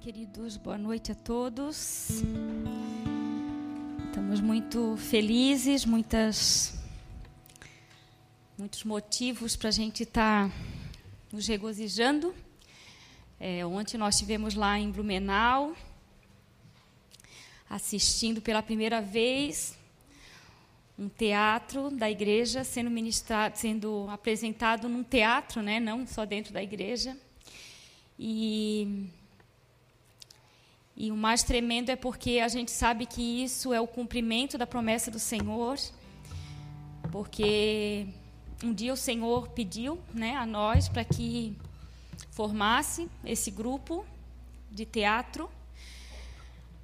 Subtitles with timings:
[0.00, 2.08] queridos, boa noite a todos.
[4.06, 6.80] Estamos muito felizes, muitas,
[8.56, 10.54] muitos motivos para a gente estar tá
[11.30, 12.34] nos regozijando.
[13.38, 15.76] É, ontem nós estivemos lá em Blumenau,
[17.68, 19.76] assistindo pela primeira vez
[20.98, 26.62] um teatro da igreja sendo ministrado, sendo apresentado num teatro, né, não só dentro da
[26.62, 27.14] igreja.
[28.18, 29.10] E
[31.02, 34.66] e o mais tremendo é porque a gente sabe que isso é o cumprimento da
[34.66, 35.78] promessa do Senhor,
[37.10, 38.06] porque
[38.62, 41.56] um dia o Senhor pediu né, a nós para que
[42.32, 44.04] formasse esse grupo
[44.70, 45.50] de teatro,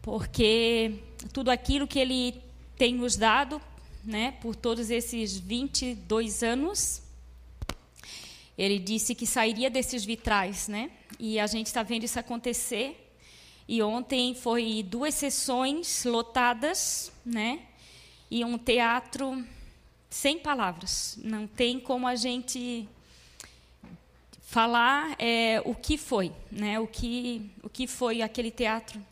[0.00, 0.94] porque
[1.30, 2.40] tudo aquilo que Ele
[2.78, 3.60] tem nos dado,
[4.02, 7.02] né, por todos esses 22 anos,
[8.56, 10.90] Ele disse que sairia desses vitrais, né?
[11.20, 13.05] E a gente está vendo isso acontecer.
[13.68, 17.60] E ontem foi duas sessões lotadas, né?
[18.30, 19.44] E um teatro
[20.08, 21.18] sem palavras.
[21.22, 22.88] Não tem como a gente
[24.40, 26.78] falar é, o que foi, né?
[26.78, 29.04] O que o que foi aquele teatro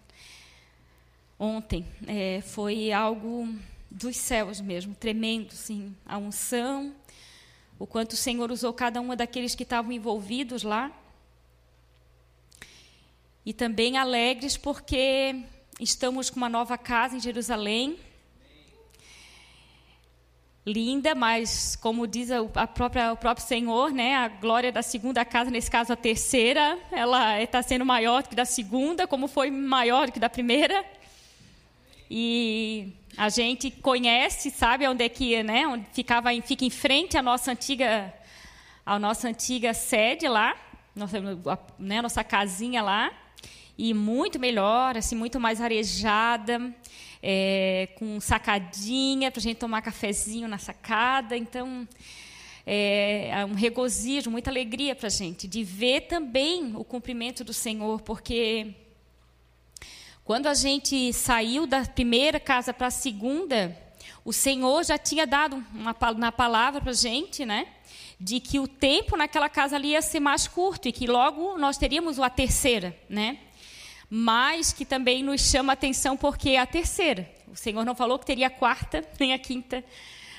[1.36, 1.84] ontem?
[2.07, 3.48] É, foi algo
[3.91, 5.95] dos céus mesmo, tremendo, sim.
[6.07, 6.95] A unção,
[7.77, 10.92] o quanto o Senhor usou cada um daqueles que estavam envolvidos lá
[13.45, 15.42] e também alegres porque
[15.78, 17.98] estamos com uma nova casa em Jerusalém.
[20.67, 25.51] Linda, mas como diz a própria, o próprio Senhor, né, a glória da segunda casa,
[25.51, 30.06] nesse caso a terceira, ela está sendo maior do que da segunda, como foi maior
[30.06, 30.83] do que da primeira.
[32.11, 37.23] E a gente conhece, sabe onde é que, né, onde ficava, fica em frente à
[37.23, 38.14] nossa antiga,
[38.86, 40.56] à nossa antiga sede lá,
[40.97, 41.20] nossa,
[41.79, 43.12] né, nossa casinha lá
[43.77, 46.75] e muito melhor, assim, muito mais arejada,
[47.22, 51.36] é, com sacadinha para a gente tomar cafezinho na sacada.
[51.36, 51.86] Então,
[52.67, 57.52] é, é um regozijo, muita alegria para a gente de ver também o cumprimento do
[57.52, 58.74] Senhor, porque
[60.24, 63.77] quando a gente saiu da primeira casa para a segunda,
[64.24, 67.67] o Senhor já tinha dado uma, uma palavra para a gente, né?
[68.18, 71.77] De que o tempo naquela casa ali ia ser mais curto e que logo nós
[71.77, 73.39] teríamos a terceira, né?
[74.11, 77.29] Mas que também nos chama a atenção porque é a terceira.
[77.48, 79.85] O Senhor não falou que teria a quarta nem a quinta,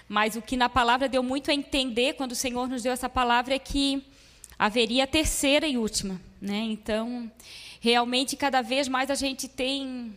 [0.08, 3.10] mas o que na palavra deu muito a entender quando o Senhor nos deu essa
[3.10, 4.04] palavra é que
[4.58, 6.60] haveria a terceira e última, né?
[6.60, 7.32] Então,
[7.80, 10.16] realmente cada vez mais a gente tem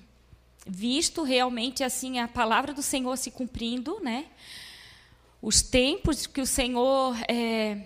[0.67, 4.27] visto realmente assim a palavra do Senhor se cumprindo, né?
[5.41, 7.79] Os tempos que o Senhor é,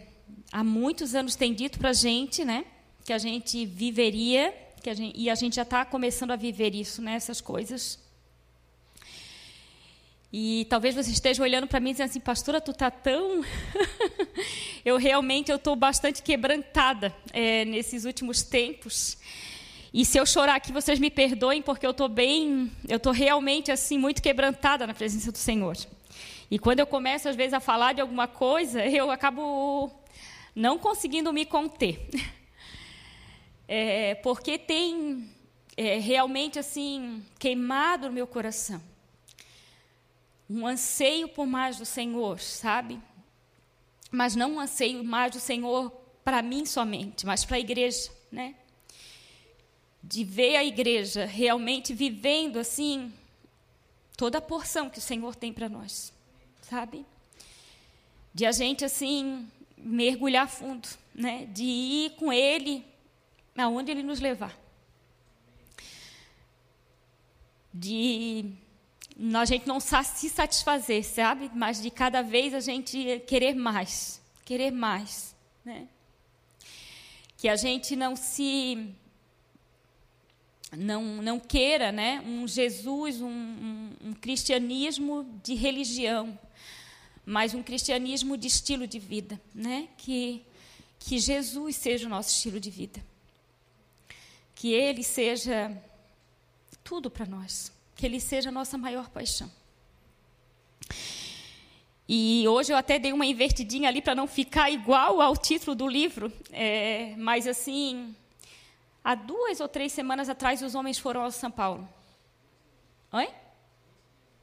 [0.51, 2.65] há muitos anos tem dito para a gente, né?
[3.05, 6.75] Que a gente viveria que a gente, e a gente já está começando a viver
[6.75, 7.99] isso, né, essas coisas.
[10.33, 13.45] E talvez você esteja olhando para mim e dizendo assim, pastora, tu tá tão...
[14.85, 19.19] eu realmente eu estou bastante quebrantada é, nesses últimos tempos.
[19.93, 23.71] E se eu chorar aqui, vocês me perdoem, porque eu estou bem, eu estou realmente
[23.71, 25.77] assim muito quebrantada na presença do Senhor.
[26.51, 29.91] E quando eu começo às vezes a falar de alguma coisa, eu acabo
[30.57, 32.09] não conseguindo me conter.
[33.75, 35.31] é, porque tem
[35.77, 38.83] é, realmente assim queimado no meu coração
[40.51, 43.01] um anseio por mais do Senhor, sabe?
[44.11, 45.91] Mas não um anseio mais do Senhor
[46.23, 48.55] para mim somente, mas para a igreja, né?
[50.03, 53.11] De ver a igreja realmente vivendo assim
[54.19, 56.13] toda a porção que o Senhor tem para nós,
[56.61, 57.07] sabe?
[58.35, 61.47] De a gente assim mergulhar fundo, né?
[61.47, 62.92] De ir com Ele
[63.57, 64.57] aonde Ele nos levar.
[67.73, 68.55] De
[69.35, 71.51] a gente não se satisfazer, sabe?
[71.55, 75.87] Mas de cada vez a gente querer mais, querer mais, né?
[77.37, 78.95] Que a gente não se
[80.77, 86.39] não, não queira né, um Jesus, um, um, um, cristianismo de religião,
[87.27, 89.41] mas um cristianismo de estilo de vida.
[89.55, 89.89] Né?
[89.99, 90.43] Que,
[90.99, 93.12] que Jesus seja o nosso estilo de vida
[94.63, 95.77] que Ele seja
[96.85, 99.51] tudo para nós, que Ele seja a nossa maior paixão.
[102.09, 105.89] E hoje eu até dei uma invertidinha ali para não ficar igual ao título do
[105.89, 108.15] livro, é, mas assim,
[109.03, 111.89] há duas ou três semanas atrás os homens foram ao São Paulo.
[113.11, 113.29] Oi?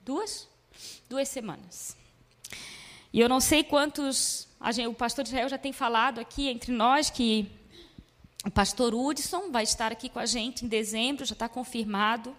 [0.04, 0.50] Duas?
[1.10, 1.96] Duas semanas.
[3.14, 4.50] E eu não sei quantos.
[4.74, 7.50] Gente, o pastor Israel já tem falado aqui entre nós que
[8.46, 12.36] O pastor Hudson vai estar aqui com a gente em dezembro, já está confirmado.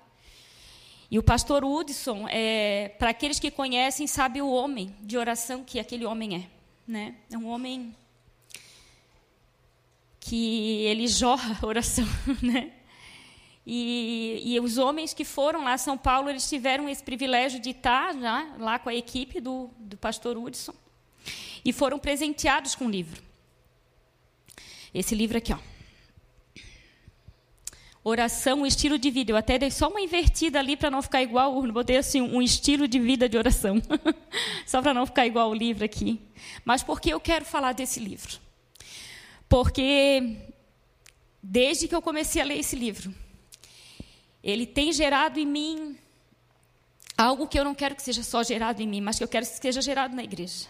[1.11, 5.79] E o pastor Hudson, é, para aqueles que conhecem, sabe o homem de oração que
[5.79, 6.51] aquele homem é.
[6.87, 7.17] Né?
[7.31, 7.95] É um homem
[10.19, 12.07] que ele jorra oração.
[12.43, 12.73] Né?
[13.67, 17.71] E, e, os homens que foram lá a São Paulo, eles tiveram esse privilégio de
[17.71, 20.75] estar já, lá com a equipe do, do pastor Hudson
[21.65, 23.23] e foram presenteados com um livro.
[24.95, 25.70] Esse livro aqui, ó.
[28.03, 29.31] Oração, um estilo de vida.
[29.31, 32.89] Eu até dei só uma invertida ali para não ficar igual, botei assim um estilo
[32.89, 33.81] de vida de oração.
[34.67, 36.19] só para não ficar igual o livro aqui.
[36.65, 38.39] Mas por que eu quero falar desse livro?
[39.49, 40.39] Porque
[41.43, 43.15] desde que eu comecei a ler esse livro,
[44.43, 45.99] ele tem gerado em mim
[47.19, 49.45] algo que eu não quero que seja só gerado em mim, mas que eu quero
[49.45, 50.67] que seja gerado na igreja.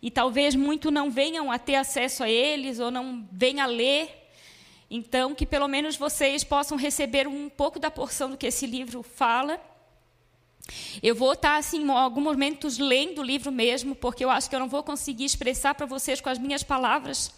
[0.00, 4.23] E talvez muito não venham a ter acesso a eles ou não venham a ler
[4.90, 9.02] então, que pelo menos vocês possam receber um pouco da porção do que esse livro
[9.02, 9.60] fala.
[11.02, 14.54] Eu vou estar, assim, em alguns momentos lendo o livro mesmo, porque eu acho que
[14.54, 17.32] eu não vou conseguir expressar para vocês com as minhas palavras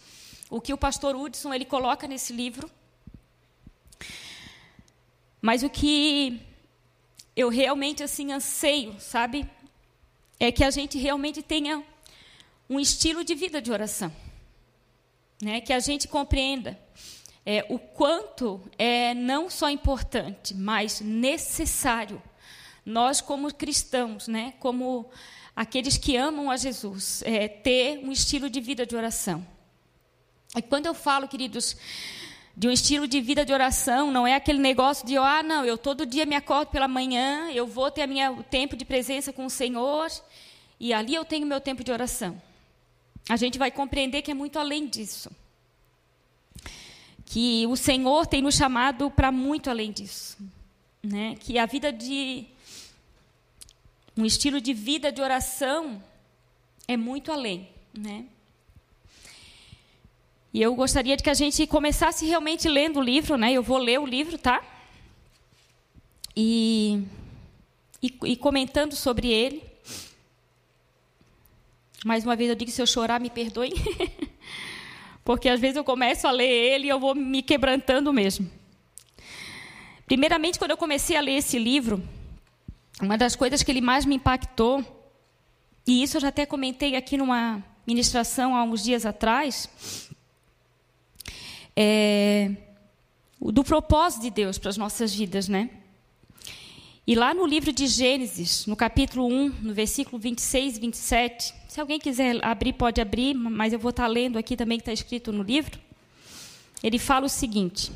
[0.49, 2.71] o que o pastor Hudson ele coloca nesse livro.
[5.41, 6.41] Mas o que
[7.35, 9.49] eu realmente assim anseio, sabe,
[10.39, 11.83] é que a gente realmente tenha
[12.69, 14.13] um estilo de vida de oração,
[15.41, 15.61] né?
[15.61, 16.79] Que a gente compreenda
[17.47, 22.21] é, o quanto é não só importante, mas necessário
[22.85, 25.09] nós como cristãos, né, como
[25.55, 29.47] aqueles que amam a Jesus, é, ter um estilo de vida de oração.
[30.57, 31.77] E quando eu falo, queridos,
[32.57, 35.79] de um estilo de vida de oração, não é aquele negócio de, ah, não, eu
[35.79, 39.47] todo dia me acordo pela manhã, eu vou ter minha, o tempo de presença com
[39.47, 40.09] o Senhor,
[40.81, 42.41] e ali eu tenho meu tempo de oração.
[43.29, 45.31] A gente vai compreender que é muito além disso
[47.26, 50.38] que o Senhor tem nos chamado para muito além disso,
[51.02, 51.34] né?
[51.40, 52.46] Que a vida de
[54.17, 56.02] um estilo de vida de oração
[56.88, 58.25] é muito além, né?
[60.55, 63.52] E eu gostaria de que a gente começasse realmente lendo o livro, né?
[63.52, 64.64] Eu vou ler o livro, tá?
[66.34, 67.02] E,
[68.02, 69.62] e, e comentando sobre ele.
[72.05, 73.73] Mais uma vez eu digo, se eu chorar, me perdoem.
[75.26, 78.49] porque às vezes eu começo a ler ele e eu vou me quebrantando mesmo.
[80.06, 82.00] Primeiramente, quando eu comecei a ler esse livro,
[83.02, 84.84] uma das coisas que ele mais me impactou,
[85.84, 89.69] e isso eu já até comentei aqui numa ministração há uns dias atrás,
[91.75, 92.52] é
[93.40, 95.70] do propósito de Deus para as nossas vidas, né?
[97.05, 101.81] E lá no livro de Gênesis, no capítulo 1, no versículo 26 e 27, se
[101.82, 105.31] alguém quiser abrir, pode abrir, mas eu vou estar lendo aqui também que está escrito
[105.31, 105.78] no livro.
[106.82, 107.93] Ele fala o seguinte: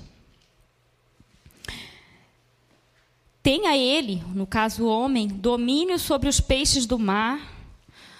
[3.43, 7.41] Tenha ele, no caso o homem, domínio sobre os peixes do mar,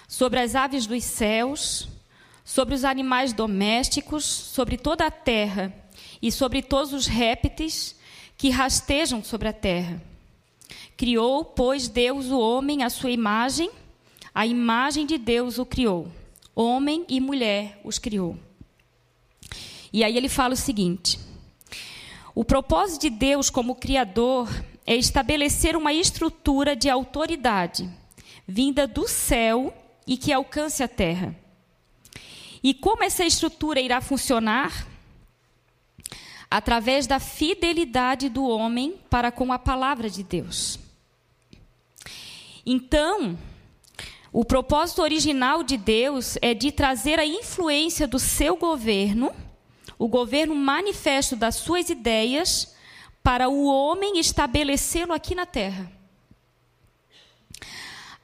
[0.07, 1.87] sobre as aves dos céus,
[2.43, 5.71] sobre os animais domésticos, sobre toda a terra
[6.19, 7.95] e sobre todos os répteis
[8.35, 10.01] que rastejam sobre a terra.
[10.97, 13.69] Criou, pois, Deus o homem à sua imagem,
[14.33, 16.11] a imagem de Deus o criou.
[16.55, 18.37] Homem e mulher os criou.
[19.91, 21.19] E aí ele fala o seguinte:
[22.33, 24.49] o propósito de Deus como Criador
[24.85, 27.89] é estabelecer uma estrutura de autoridade
[28.47, 29.73] vinda do céu
[30.05, 31.35] e que alcance a terra.
[32.63, 34.87] E como essa estrutura irá funcionar?
[36.49, 40.77] Através da fidelidade do homem para com a palavra de Deus.
[42.65, 43.37] Então,
[44.31, 49.33] o propósito original de Deus é de trazer a influência do seu governo,
[49.97, 52.75] o governo manifesto das suas ideias,
[53.21, 55.91] para o homem estabelecê-lo aqui na terra.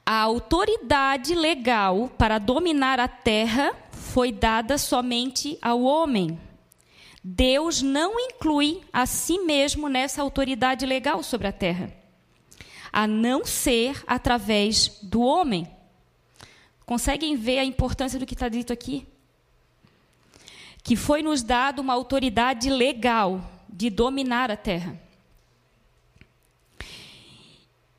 [0.04, 6.40] A autoridade legal para dominar a terra foi dada somente ao homem.
[7.22, 11.98] Deus não inclui a si mesmo nessa autoridade legal sobre a terra
[12.92, 15.68] a não ser através do homem.
[16.88, 19.06] Conseguem ver a importância do que está dito aqui?
[20.82, 24.98] Que foi nos dado uma autoridade legal de dominar a terra.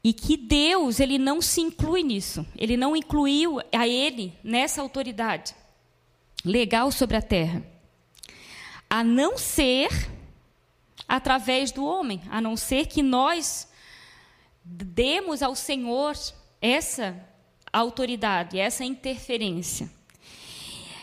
[0.03, 2.43] E que Deus, ele não se inclui nisso.
[2.57, 5.53] Ele não incluiu a ele nessa autoridade
[6.43, 7.63] legal sobre a terra.
[8.89, 10.09] A não ser
[11.07, 13.69] através do homem, a não ser que nós
[14.65, 16.17] demos ao Senhor
[16.59, 17.28] essa
[17.71, 19.89] autoridade, essa interferência.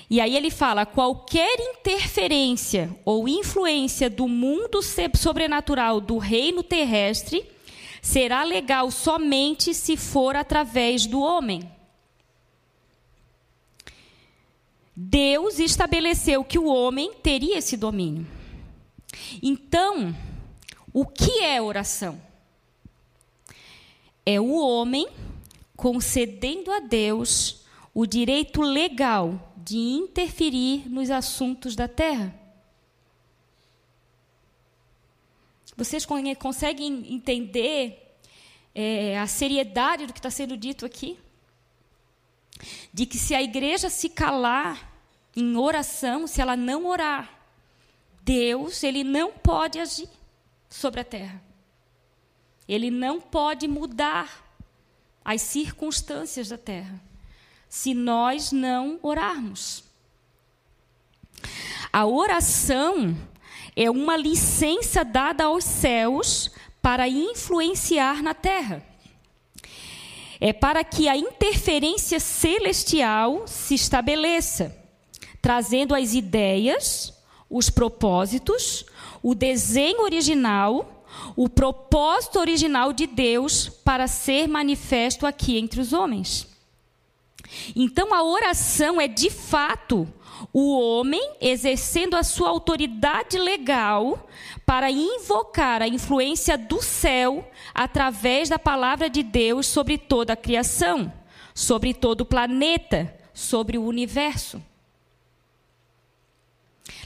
[0.08, 4.80] E aí ele fala: qualquer interferência ou influência do mundo
[5.14, 7.44] sobrenatural do reino terrestre
[8.00, 11.68] será legal somente se for através do homem.
[14.94, 18.26] Deus estabeleceu que o homem teria esse domínio.
[19.42, 20.16] Então,
[20.92, 22.18] o que é oração?
[24.24, 25.06] É o homem
[25.76, 32.34] concedendo a Deus o direito legal de interferir nos assuntos da terra.
[35.76, 36.06] Vocês
[36.38, 38.18] conseguem entender
[38.74, 41.18] é, a seriedade do que está sendo dito aqui?
[42.92, 44.94] De que se a igreja se calar
[45.36, 47.30] em oração, se ela não orar,
[48.22, 50.08] Deus ele não pode agir
[50.70, 51.42] sobre a terra.
[52.66, 54.45] Ele não pode mudar
[55.26, 57.02] as circunstâncias da terra
[57.68, 59.82] se nós não orarmos.
[61.92, 63.16] A oração
[63.74, 68.86] é uma licença dada aos céus para influenciar na terra.
[70.40, 74.76] É para que a interferência celestial se estabeleça,
[75.42, 77.12] trazendo as ideias,
[77.50, 78.86] os propósitos,
[79.22, 80.95] o desenho original,
[81.34, 86.48] o propósito original de Deus para ser manifesto aqui entre os homens.
[87.74, 90.06] Então a oração é de fato
[90.52, 94.28] o homem exercendo a sua autoridade legal
[94.64, 101.12] para invocar a influência do céu através da palavra de Deus sobre toda a criação,
[101.54, 104.60] sobre todo o planeta, sobre o universo.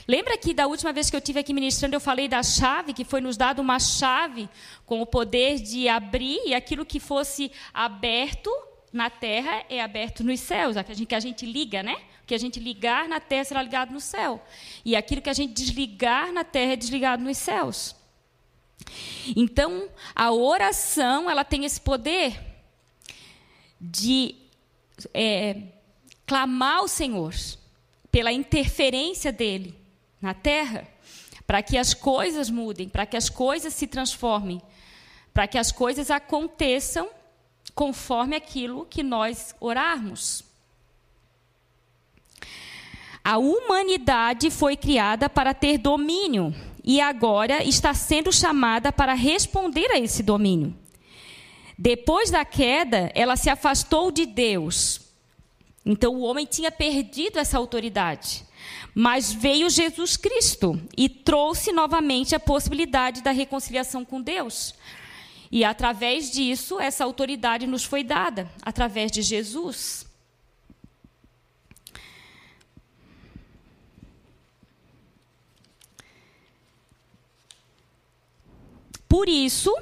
[0.07, 3.03] Lembra que da última vez que eu tive aqui ministrando, eu falei da chave, que
[3.03, 4.49] foi nos dado uma chave
[4.85, 8.51] com o poder de abrir e aquilo que fosse aberto
[8.91, 11.95] na terra é aberto nos céus, a gente, que a gente liga, né?
[12.23, 14.43] O que a gente ligar na terra será ligado no céu.
[14.83, 17.95] E aquilo que a gente desligar na terra é desligado nos céus.
[19.35, 22.39] Então, a oração, ela tem esse poder
[23.79, 24.35] de
[25.13, 25.61] é,
[26.25, 27.33] clamar ao Senhor
[28.11, 29.80] pela interferência dele
[30.21, 30.87] na terra,
[31.47, 34.61] para que as coisas mudem, para que as coisas se transformem,
[35.33, 37.09] para que as coisas aconteçam
[37.73, 40.43] conforme aquilo que nós orarmos.
[43.23, 49.99] A humanidade foi criada para ter domínio e agora está sendo chamada para responder a
[49.99, 50.75] esse domínio.
[51.77, 55.01] Depois da queda, ela se afastou de Deus.
[55.85, 58.45] Então o homem tinha perdido essa autoridade.
[58.93, 64.73] Mas veio Jesus Cristo e trouxe novamente a possibilidade da reconciliação com Deus.
[65.51, 70.05] E através disso, essa autoridade nos foi dada, através de Jesus.
[79.09, 79.75] Por isso,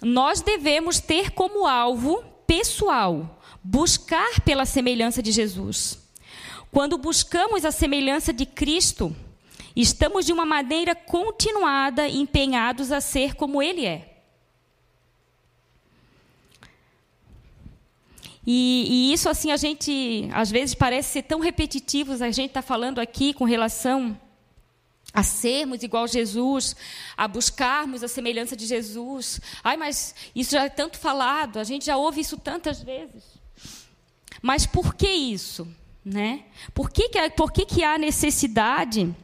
[0.00, 5.99] nós devemos ter como alvo pessoal buscar pela semelhança de Jesus.
[6.72, 9.14] Quando buscamos a semelhança de Cristo,
[9.74, 14.06] estamos de uma maneira continuada empenhados a ser como Ele é.
[18.46, 22.62] E, e, isso, assim, a gente, às vezes, parece ser tão repetitivo, a gente está
[22.62, 24.18] falando aqui com relação
[25.12, 26.76] a sermos igual a Jesus,
[27.16, 29.40] a buscarmos a semelhança de Jesus.
[29.62, 33.24] Ai, mas isso já é tanto falado, a gente já ouve isso tantas vezes.
[34.40, 35.66] Mas por que isso?
[36.04, 36.44] Né?
[36.74, 39.14] Por, que, que, por que, que há necessidade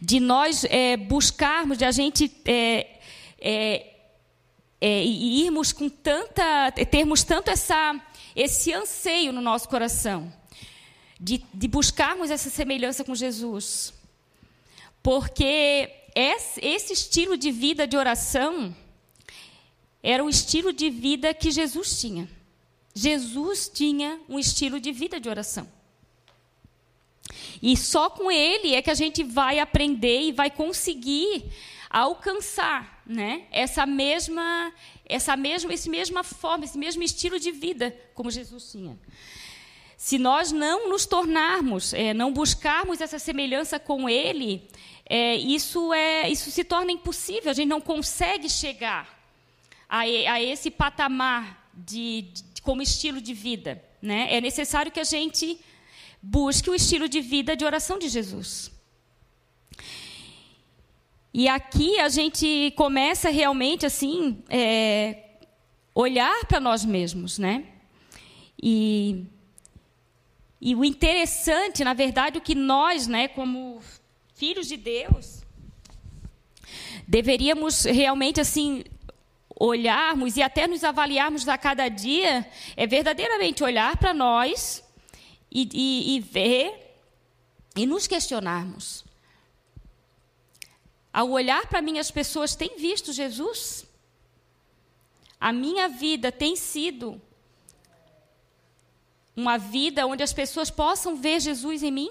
[0.00, 2.98] de nós é, buscarmos, de a gente é,
[3.38, 3.94] é,
[4.80, 8.00] é, irmos com tanta, termos tanto essa,
[8.34, 10.32] esse anseio no nosso coração
[11.20, 13.94] de, de buscarmos essa semelhança com Jesus,
[15.02, 18.74] porque esse, esse estilo de vida de oração
[20.02, 22.28] era o estilo de vida que Jesus tinha.
[22.94, 25.68] Jesus tinha um estilo de vida de oração.
[27.60, 31.44] E só com ele é que a gente vai aprender e vai conseguir
[31.90, 33.46] alcançar, né?
[33.50, 34.72] Essa mesma,
[35.06, 38.98] essa mesma, esse mesma forma, esse mesmo estilo de vida como Jesus tinha.
[39.96, 44.68] Se nós não nos tornarmos, é, não buscarmos essa semelhança com Ele,
[45.06, 47.50] é, isso é, isso se torna impossível.
[47.50, 49.18] A gente não consegue chegar
[49.88, 54.20] a, a esse patamar de, de, como estilo de vida, né?
[54.36, 55.60] É necessário que a gente
[56.20, 58.72] busque o estilo de vida de oração de Jesus.
[61.32, 65.24] E aqui a gente começa realmente assim é,
[65.94, 67.54] olhar para nós mesmos, né?
[68.62, 69.26] E,
[70.60, 73.82] E o interessante, na verdade, o que nós, né, como
[74.34, 75.42] filhos de Deus,
[77.06, 78.82] deveríamos realmente assim
[79.56, 82.46] olharmos e até nos avaliarmos a cada dia
[82.76, 84.82] é verdadeiramente olhar para nós
[85.50, 86.98] e, e, e ver
[87.76, 89.04] e nos questionarmos.
[91.12, 93.86] Ao olhar para mim, as pessoas têm visto Jesus?
[95.40, 97.20] A minha vida tem sido
[99.36, 102.10] uma vida onde as pessoas possam ver Jesus em mim?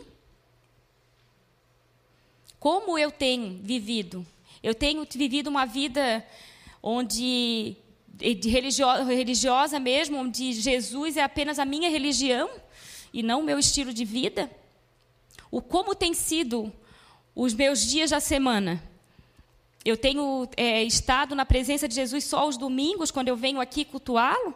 [2.59, 4.25] Como eu tenho vivido?
[4.61, 6.25] Eu tenho vivido uma vida
[6.83, 7.77] onde
[8.15, 12.49] de religiosa mesmo, onde Jesus é apenas a minha religião
[13.11, 14.51] e não o meu estilo de vida?
[15.49, 16.71] O como tem sido
[17.33, 18.83] os meus dias da semana?
[19.83, 23.83] Eu tenho é, estado na presença de Jesus só aos domingos, quando eu venho aqui
[23.83, 24.53] cultuá-lo?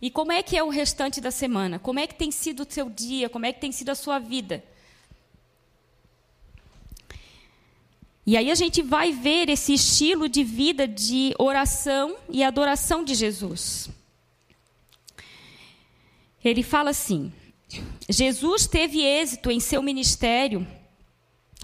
[0.00, 1.78] E como é que é o restante da semana?
[1.78, 3.28] Como é que tem sido o seu dia?
[3.28, 4.62] Como é que tem sido a sua vida?
[8.28, 13.14] E aí a gente vai ver esse estilo de vida de oração e adoração de
[13.14, 13.88] Jesus.
[16.44, 17.32] Ele fala assim:
[18.06, 20.68] Jesus teve êxito em seu ministério,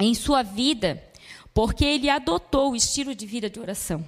[0.00, 1.04] em sua vida,
[1.52, 4.02] porque ele adotou o estilo de vida de oração.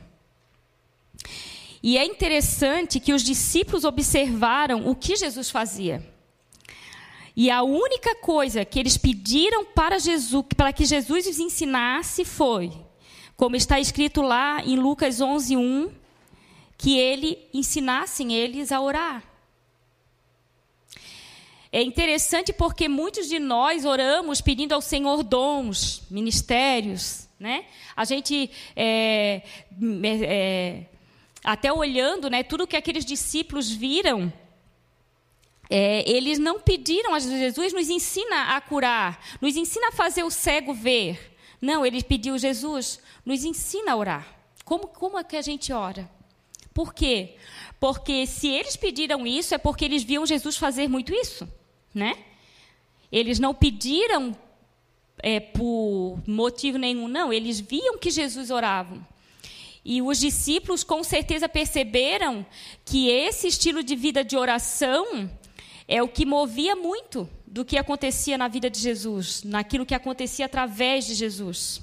[1.82, 6.02] E é interessante que os discípulos observaram o que Jesus fazia.
[7.36, 12.72] E a única coisa que eles pediram para Jesus, para que Jesus os ensinasse foi,
[13.36, 15.90] como está escrito lá em Lucas 11:1,
[16.78, 19.22] que ele ensinassem eles a orar.
[21.70, 27.66] É interessante porque muitos de nós oramos pedindo ao Senhor dons, ministérios, né?
[27.94, 29.42] A gente é,
[30.22, 30.86] é,
[31.44, 34.32] até olhando, né, tudo que aqueles discípulos viram,
[35.68, 40.30] é, eles não pediram a Jesus, nos ensina a curar, nos ensina a fazer o
[40.30, 41.36] cego ver.
[41.60, 44.36] Não, ele pediu, Jesus, nos ensina a orar.
[44.64, 46.08] Como, como é que a gente ora?
[46.72, 47.34] Por quê?
[47.80, 51.48] Porque se eles pediram isso, é porque eles viam Jesus fazer muito isso,
[51.94, 52.16] né?
[53.10, 54.36] Eles não pediram
[55.18, 57.32] é, por motivo nenhum, não.
[57.32, 59.06] Eles viam que Jesus orava.
[59.84, 62.44] E os discípulos com certeza perceberam
[62.84, 65.30] que esse estilo de vida de oração
[65.88, 70.46] é o que movia muito do que acontecia na vida de Jesus, naquilo que acontecia
[70.46, 71.82] através de Jesus.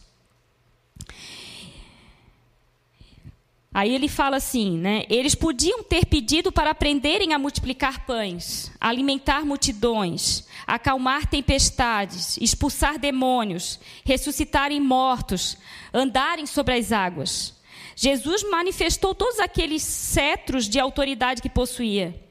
[3.73, 5.03] Aí ele fala assim, né?
[5.09, 13.79] Eles podiam ter pedido para aprenderem a multiplicar pães, alimentar multidões, acalmar tempestades, expulsar demônios,
[14.05, 15.57] ressuscitarem mortos,
[15.91, 17.55] andarem sobre as águas.
[17.95, 22.22] Jesus manifestou todos aqueles cetros de autoridade que possuía.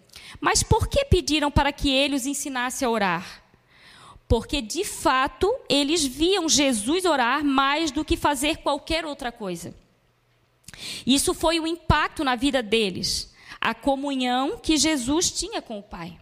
[0.42, 3.44] Mas por que pediram para que ele os ensinasse a orar?
[4.26, 9.72] Porque de fato eles viam Jesus orar mais do que fazer qualquer outra coisa.
[11.06, 16.18] Isso foi o impacto na vida deles, a comunhão que Jesus tinha com o Pai.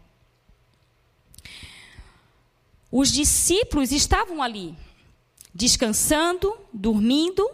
[2.93, 4.77] Os discípulos estavam ali,
[5.55, 7.49] descansando, dormindo,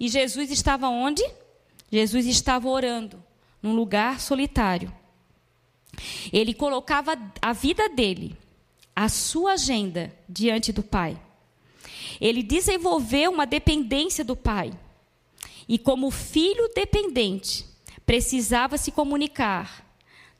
[0.00, 1.22] e Jesus estava onde?
[1.92, 3.22] Jesus estava orando,
[3.62, 4.92] num lugar solitário.
[6.32, 8.36] Ele colocava a vida dele,
[8.94, 11.20] a sua agenda diante do Pai.
[12.20, 14.72] Ele desenvolveu uma dependência do Pai.
[15.68, 17.64] E como filho dependente,
[18.06, 19.86] precisava se comunicar,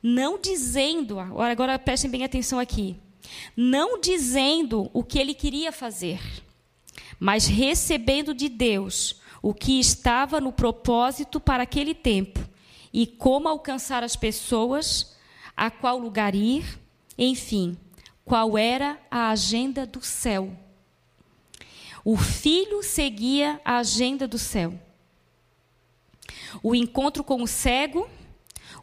[0.03, 2.97] não dizendo, agora, prestem bem atenção aqui,
[3.57, 6.19] não dizendo o que ele queria fazer,
[7.21, 12.41] mas recebendo de Deus o que estava no propósito para aquele tempo
[12.93, 15.15] e como alcançar as pessoas,
[15.59, 16.79] a qual lugar ir,
[17.19, 17.77] enfim,
[18.25, 20.57] qual era a agenda do céu.
[22.05, 24.73] O filho seguia a agenda do céu.
[26.63, 28.09] O encontro com o cego,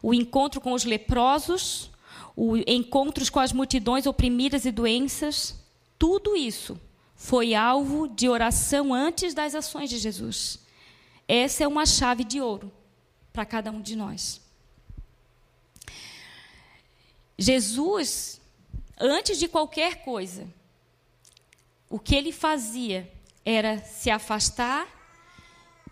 [0.02, 1.90] o encontro com os leprosos,
[2.36, 5.58] os encontros com as multidões oprimidas e doenças,
[5.98, 6.78] tudo isso
[7.14, 10.58] foi alvo de oração antes das ações de Jesus.
[11.26, 12.70] Essa é uma chave de ouro
[13.32, 14.45] para cada um de nós.
[17.38, 18.40] Jesus,
[18.98, 20.46] antes de qualquer coisa,
[21.88, 23.10] o que ele fazia
[23.44, 24.86] era se afastar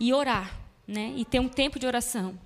[0.01, 1.13] e orar, né?
[1.17, 2.39] E ter um tempo de oração.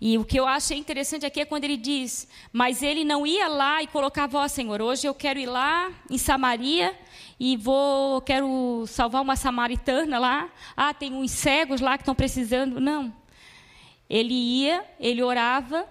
[0.00, 3.48] E o que eu achei interessante aqui é quando ele diz: Mas ele não ia
[3.48, 6.98] lá e colocava, ó oh, Senhor, hoje eu quero ir lá em Samaria
[7.38, 10.50] e vou, quero salvar uma samaritana lá.
[10.76, 12.80] Ah, tem uns cegos lá que estão precisando.
[12.80, 13.14] Não.
[14.08, 15.86] Ele ia, ele orava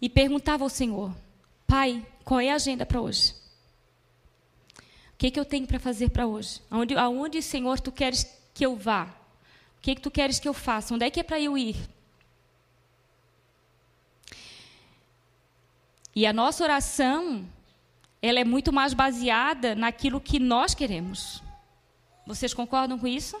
[0.00, 1.12] e perguntava ao Senhor:
[1.66, 3.34] Pai, qual é a agenda para hoje?
[5.12, 6.60] O que, que eu tenho para fazer para hoje?
[6.70, 9.04] Aonde, aonde, Senhor, tu queres que eu vá?
[9.78, 10.94] O que, que tu queres que eu faça?
[10.94, 11.76] Onde é que é para eu ir?
[16.14, 17.46] E a nossa oração,
[18.22, 21.42] ela é muito mais baseada naquilo que nós queremos.
[22.26, 23.40] Vocês concordam com isso?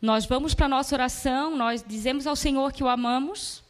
[0.00, 3.62] Nós vamos para a nossa oração, nós dizemos ao Senhor que o amamos,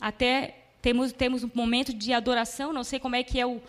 [0.00, 3.60] até temos, temos um momento de adoração, não sei como é que é o,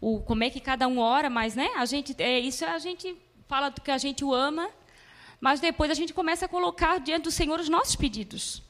[0.00, 3.16] o como é que cada um ora, mas né, a gente é isso a gente
[3.48, 4.70] fala que a gente o ama,
[5.40, 8.62] mas depois a gente começa a colocar diante do Senhor os nossos pedidos.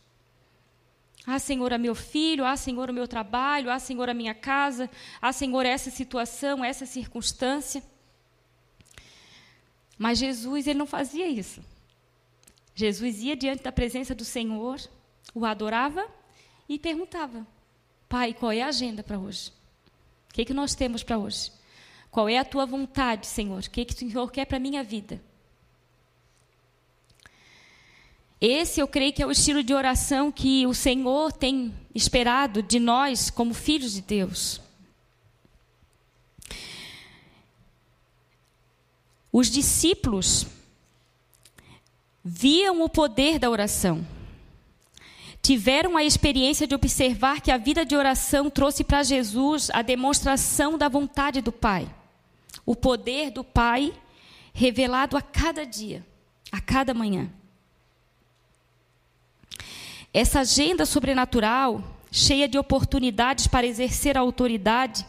[1.27, 4.89] Ah, Senhor, é meu filho, ah, Senhor, o meu trabalho, ah, Senhor, a minha casa,
[5.21, 7.83] ah, Senhor, essa situação, essa circunstância.
[9.99, 11.63] Mas Jesus, ele não fazia isso.
[12.75, 14.81] Jesus ia diante da presença do Senhor,
[15.35, 16.09] o adorava
[16.67, 17.47] e perguntava:
[18.11, 19.53] Pai, qual é a agenda para hoje?
[20.29, 21.53] O que, é que nós temos para hoje?
[22.11, 23.61] Qual é a tua vontade, Senhor?
[23.61, 25.23] O que, é que o Senhor quer para a minha vida?
[28.41, 32.81] Esse eu creio que é o estilo de oração que o Senhor tem esperado de
[32.81, 34.61] nós como filhos de Deus.
[39.33, 40.49] Os discípulos
[42.25, 44.05] viam o poder da oração.
[45.43, 50.77] Tiveram a experiência de observar que a vida de oração trouxe para Jesus a demonstração
[50.77, 51.89] da vontade do Pai.
[52.67, 53.93] O poder do Pai
[54.53, 56.05] revelado a cada dia,
[56.53, 57.31] a cada manhã.
[60.13, 65.07] Essa agenda sobrenatural, cheia de oportunidades para exercer a autoridade,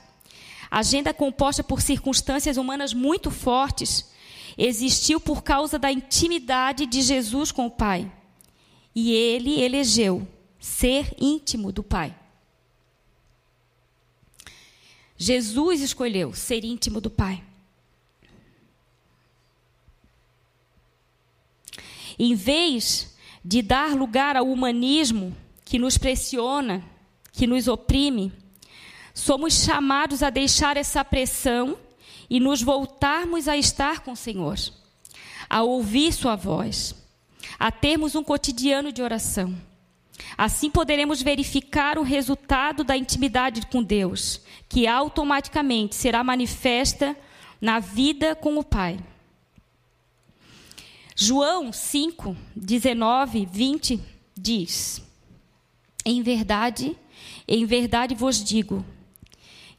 [0.70, 4.10] agenda composta por circunstâncias humanas muito fortes,
[4.58, 8.10] existiu por causa da intimidade de Jesus com o Pai.
[8.94, 10.28] E ele elegeu
[10.60, 12.16] ser íntimo do Pai.
[15.18, 17.44] Jesus escolheu ser íntimo do Pai.
[22.18, 26.84] Em vez de dar lugar ao humanismo que nos pressiona,
[27.32, 28.32] que nos oprime,
[29.14, 31.78] somos chamados a deixar essa pressão
[32.30, 34.58] e nos voltarmos a estar com o Senhor,
[35.50, 36.96] a ouvir Sua voz,
[37.60, 39.56] a termos um cotidiano de oração.
[40.38, 47.16] Assim poderemos verificar o resultado da intimidade com Deus, que automaticamente será manifesta
[47.60, 49.00] na vida com o Pai.
[51.16, 54.00] João 5, 19, 20
[54.36, 55.02] diz:
[56.06, 56.98] Em verdade,
[57.48, 58.84] em verdade vos digo,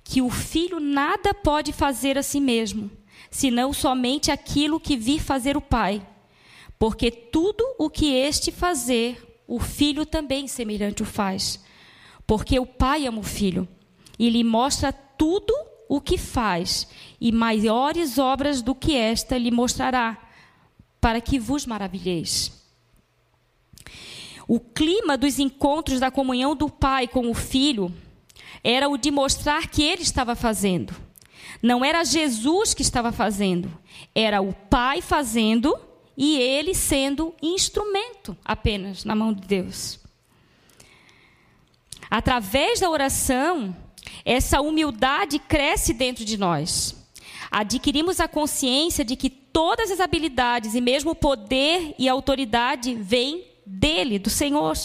[0.05, 2.91] que o filho nada pode fazer a si mesmo,
[3.31, 6.07] senão somente aquilo que vir fazer o pai.
[6.83, 11.63] Porque tudo o que este fazer, o filho também semelhante o faz.
[12.27, 13.69] Porque o pai ama o filho
[14.19, 15.55] e lhe mostra tudo
[15.89, 16.89] o que faz,
[17.21, 20.29] e maiores obras do que esta lhe mostrará,
[21.01, 22.51] para que vos maravilheis.
[24.49, 27.95] O clima dos encontros da comunhão do pai com o filho
[28.65, 30.93] era o de mostrar que ele estava fazendo.
[31.63, 33.71] Não era Jesus que estava fazendo,
[34.13, 35.79] era o Pai fazendo
[36.17, 39.99] e ele sendo instrumento apenas na mão de Deus.
[42.11, 43.75] Através da oração,
[44.25, 46.95] essa humildade cresce dentro de nós.
[47.51, 53.45] Adquirimos a consciência de que todas as habilidades e mesmo o poder e autoridade vêm
[53.65, 54.77] dele, do Senhor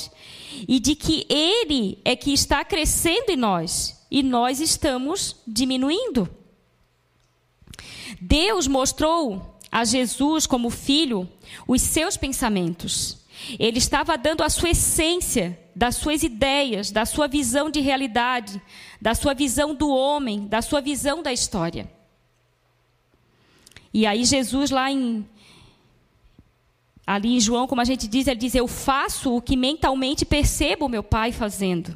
[0.67, 6.29] e de que Ele é que está crescendo em nós e nós estamos diminuindo.
[8.21, 11.29] Deus mostrou a Jesus como filho
[11.67, 13.17] os seus pensamentos.
[13.59, 18.59] Ele estava dando a sua essência, das suas ideias, da sua visão de realidade,
[18.99, 21.87] da sua visão do homem, da sua visão da história.
[23.93, 25.25] E aí Jesus lá em
[27.07, 30.87] Ali em João, como a gente diz, ele diz: Eu faço o que mentalmente percebo
[30.87, 31.95] o meu pai fazendo,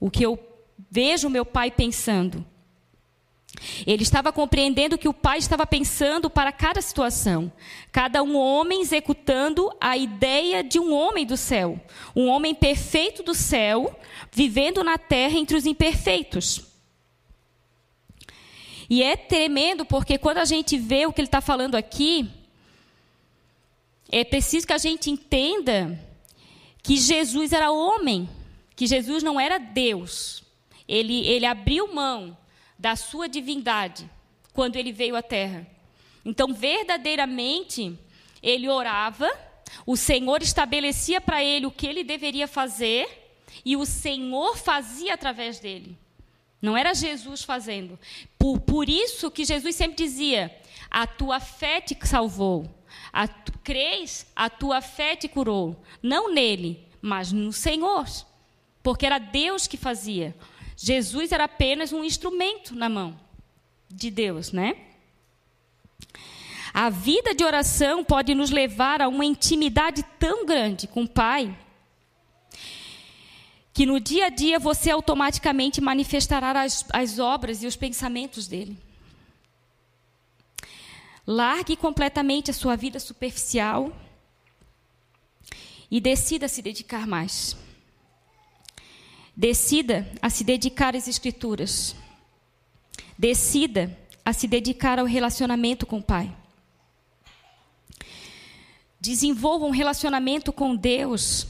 [0.00, 0.38] o que eu
[0.90, 2.42] vejo o meu pai pensando.
[3.86, 7.52] Ele estava compreendendo que o pai estava pensando para cada situação,
[7.92, 11.78] cada um homem executando a ideia de um homem do céu,
[12.14, 13.98] um homem perfeito do céu,
[14.32, 16.62] vivendo na terra entre os imperfeitos.
[18.88, 22.28] E é tremendo porque quando a gente vê o que ele está falando aqui,
[24.10, 25.98] é preciso que a gente entenda
[26.82, 28.28] que Jesus era homem,
[28.74, 30.42] que Jesus não era Deus.
[30.88, 32.36] Ele, ele abriu mão
[32.80, 34.08] da sua divindade
[34.54, 35.66] quando ele veio à terra.
[36.24, 37.96] Então, verdadeiramente,
[38.42, 39.30] ele orava,
[39.84, 43.34] o Senhor estabelecia para ele o que ele deveria fazer
[43.66, 45.96] e o Senhor fazia através dele.
[46.60, 47.98] Não era Jesus fazendo.
[48.38, 50.54] Por, por isso que Jesus sempre dizia:
[50.90, 52.66] a tua fé te salvou.
[53.12, 55.76] A, tu, crês, a tua fé te curou.
[56.02, 58.06] Não nele, mas no Senhor.
[58.82, 60.34] Porque era Deus que fazia.
[60.82, 63.20] Jesus era apenas um instrumento na mão
[63.86, 64.74] de Deus, né?
[66.72, 71.54] A vida de oração pode nos levar a uma intimidade tão grande com o Pai
[73.74, 78.78] que no dia a dia você automaticamente manifestará as, as obras e os pensamentos dele.
[81.26, 83.92] Largue completamente a sua vida superficial
[85.90, 87.54] e decida se dedicar mais.
[89.36, 91.94] Decida a se dedicar às Escrituras.
[93.18, 96.34] Decida a se dedicar ao relacionamento com o Pai.
[99.00, 101.46] Desenvolva um relacionamento com Deus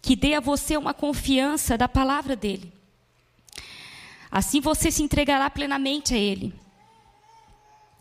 [0.00, 2.72] que dê a você uma confiança da palavra dele.
[4.30, 6.54] Assim você se entregará plenamente a ele.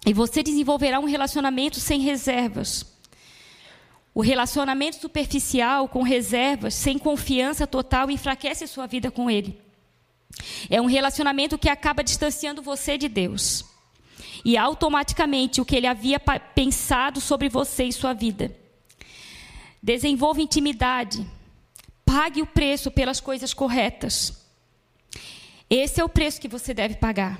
[0.06, 2.86] E você desenvolverá um relacionamento sem reservas.
[4.17, 9.62] O relacionamento superficial, com reservas, sem confiança total, enfraquece sua vida com ele.
[10.71, 13.63] É um relacionamento que acaba distanciando você de Deus.
[14.43, 18.58] E automaticamente o que ele havia pensado sobre você e sua vida.
[19.84, 21.23] Desenvolva intimidade.
[22.03, 24.43] Pague o preço pelas coisas corretas.
[25.69, 27.39] Esse é o preço que você deve pagar.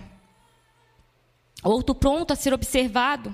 [1.64, 3.34] Outro ponto a ser observado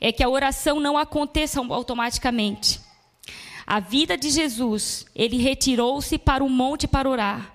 [0.00, 2.80] é que a oração não aconteça automaticamente.
[3.66, 7.54] A vida de Jesus, ele retirou-se para o monte para orar.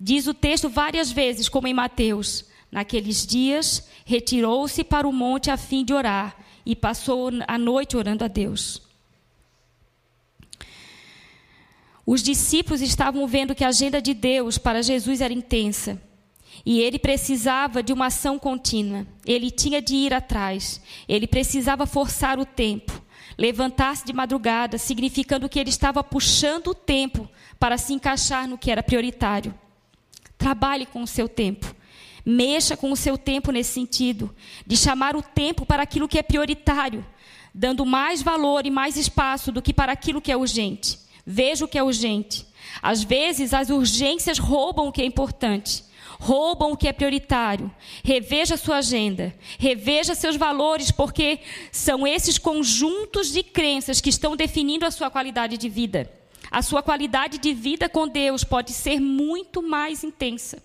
[0.00, 5.56] Diz o texto várias vezes, como em Mateus: Naqueles dias, retirou-se para o monte a
[5.56, 8.80] fim de orar e passou a noite orando a Deus.
[12.06, 16.00] Os discípulos estavam vendo que a agenda de Deus para Jesus era intensa.
[16.64, 19.06] E ele precisava de uma ação contínua.
[19.24, 20.80] Ele tinha de ir atrás.
[21.08, 23.00] Ele precisava forçar o tempo.
[23.38, 28.70] Levantar-se de madrugada, significando que ele estava puxando o tempo para se encaixar no que
[28.70, 29.54] era prioritário.
[30.36, 31.74] Trabalhe com o seu tempo.
[32.24, 34.34] Mexa com o seu tempo nesse sentido,
[34.66, 37.04] de chamar o tempo para aquilo que é prioritário,
[37.54, 40.98] dando mais valor e mais espaço do que para aquilo que é urgente.
[41.24, 42.46] Veja o que é urgente.
[42.82, 45.82] Às vezes, as urgências roubam o que é importante
[46.20, 47.74] roubam o que é prioritário.
[48.04, 51.40] Reveja sua agenda, reveja seus valores, porque
[51.72, 56.12] são esses conjuntos de crenças que estão definindo a sua qualidade de vida.
[56.50, 60.62] A sua qualidade de vida com Deus pode ser muito mais intensa.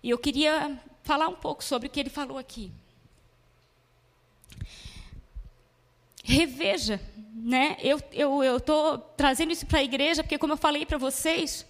[0.00, 2.70] E eu queria falar um pouco sobre o que ele falou aqui.
[6.24, 7.00] Reveja
[7.44, 7.76] né?
[7.82, 11.66] Eu eu estou trazendo isso para a igreja porque, como eu falei para vocês,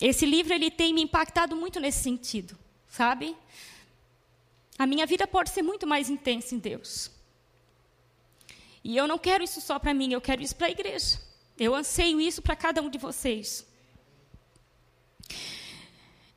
[0.00, 2.56] esse livro ele tem me impactado muito nesse sentido,
[2.88, 3.36] sabe?
[4.78, 7.10] A minha vida pode ser muito mais intensa em Deus.
[8.82, 11.20] E eu não quero isso só para mim, eu quero isso para a igreja.
[11.58, 13.66] Eu anseio isso para cada um de vocês.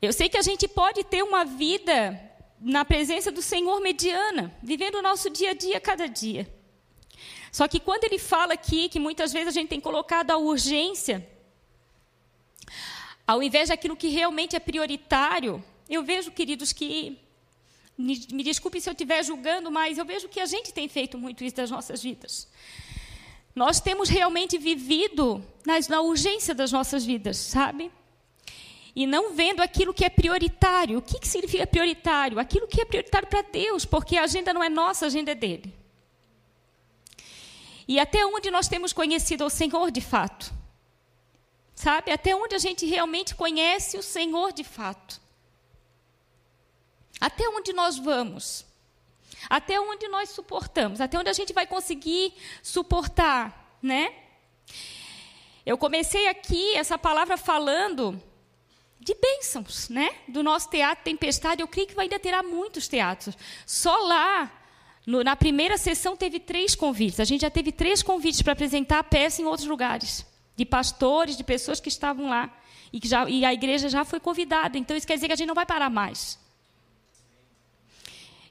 [0.02, 2.20] Eu sei que a gente pode ter uma vida
[2.60, 6.53] na presença do Senhor mediana, vivendo o nosso dia a dia cada dia.
[7.54, 11.30] Só que quando ele fala aqui que muitas vezes a gente tem colocado a urgência,
[13.28, 17.20] ao invés daquilo que realmente é prioritário, eu vejo, queridos, que.
[17.96, 21.44] Me, desculpe se eu estiver julgando, mas eu vejo que a gente tem feito muito
[21.44, 22.48] isso das nossas vidas.
[23.54, 27.92] Nós temos realmente vivido nas, na urgência das nossas vidas, sabe?
[28.96, 30.98] E não vendo aquilo que é prioritário.
[30.98, 32.40] O que, que significa prioritário?
[32.40, 35.36] Aquilo que é prioritário para Deus, porque a agenda não é nossa, a agenda é
[35.36, 35.83] dele.
[37.88, 40.54] E até onde nós temos conhecido o Senhor de fato?
[41.76, 42.12] Sabe?
[42.12, 45.22] Até onde a gente realmente conhece o Senhor de fato?
[47.20, 48.66] Até onde nós vamos?
[49.50, 51.02] Até onde nós suportamos?
[51.02, 54.14] Até onde a gente vai conseguir suportar, né?
[55.66, 58.22] Eu comecei aqui essa palavra falando
[59.00, 60.10] de bênçãos, né?
[60.28, 61.62] Do nosso teatro Tempestade.
[61.62, 63.36] Eu creio que ainda terá muitos teatros.
[63.66, 64.52] Só lá
[65.06, 67.20] no, na primeira sessão teve três convites.
[67.20, 71.36] A gente já teve três convites para apresentar a peça em outros lugares, de pastores,
[71.36, 72.50] de pessoas que estavam lá
[72.92, 74.78] e que já, e a igreja já foi convidada.
[74.78, 76.40] Então isso quer dizer que a gente não vai parar mais.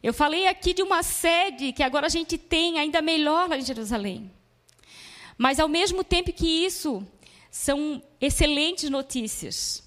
[0.02, 3.64] Eu falei aqui de uma sede que agora a gente tem ainda melhor lá em
[3.64, 4.30] Jerusalém.
[5.38, 7.06] Mas ao mesmo tempo que isso
[7.50, 9.82] são excelentes notícias,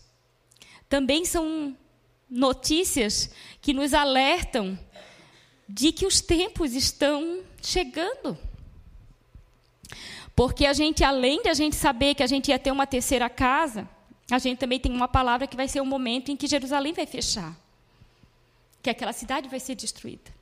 [0.87, 1.77] também são
[2.29, 3.29] notícias
[3.61, 4.79] que nos alertam
[5.67, 8.37] de que os tempos estão chegando.
[10.35, 13.29] Porque a gente, além de a gente saber que a gente ia ter uma terceira
[13.29, 13.89] casa,
[14.29, 17.05] a gente também tem uma palavra que vai ser o momento em que Jerusalém vai
[17.05, 17.55] fechar,
[18.81, 20.33] que aquela cidade vai ser destruída.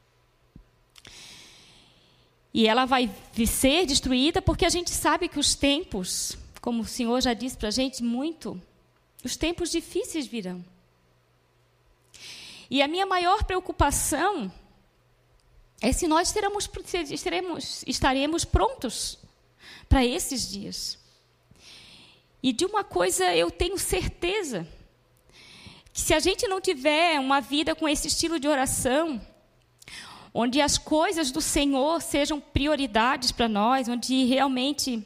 [2.54, 3.10] E ela vai
[3.48, 7.70] ser destruída porque a gente sabe que os tempos, como o Senhor já disse para
[7.70, 8.62] a gente muito,
[9.24, 10.64] os tempos difíceis virão.
[12.70, 14.52] E a minha maior preocupação
[15.84, 16.66] é se nós teremos,
[17.22, 19.20] teremos, estaremos prontos
[19.90, 20.98] para esses dias.
[22.42, 24.66] E de uma coisa eu tenho certeza:
[25.92, 29.22] que se a gente não tiver uma vida com esse estilo de oração,
[30.34, 35.06] onde as coisas do Senhor sejam prioridades para nós, onde realmente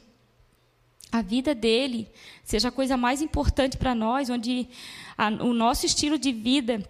[1.10, 2.08] a vida dele
[2.44, 4.68] seja a coisa mais importante para nós, onde
[5.16, 6.88] a, o nosso estilo de vida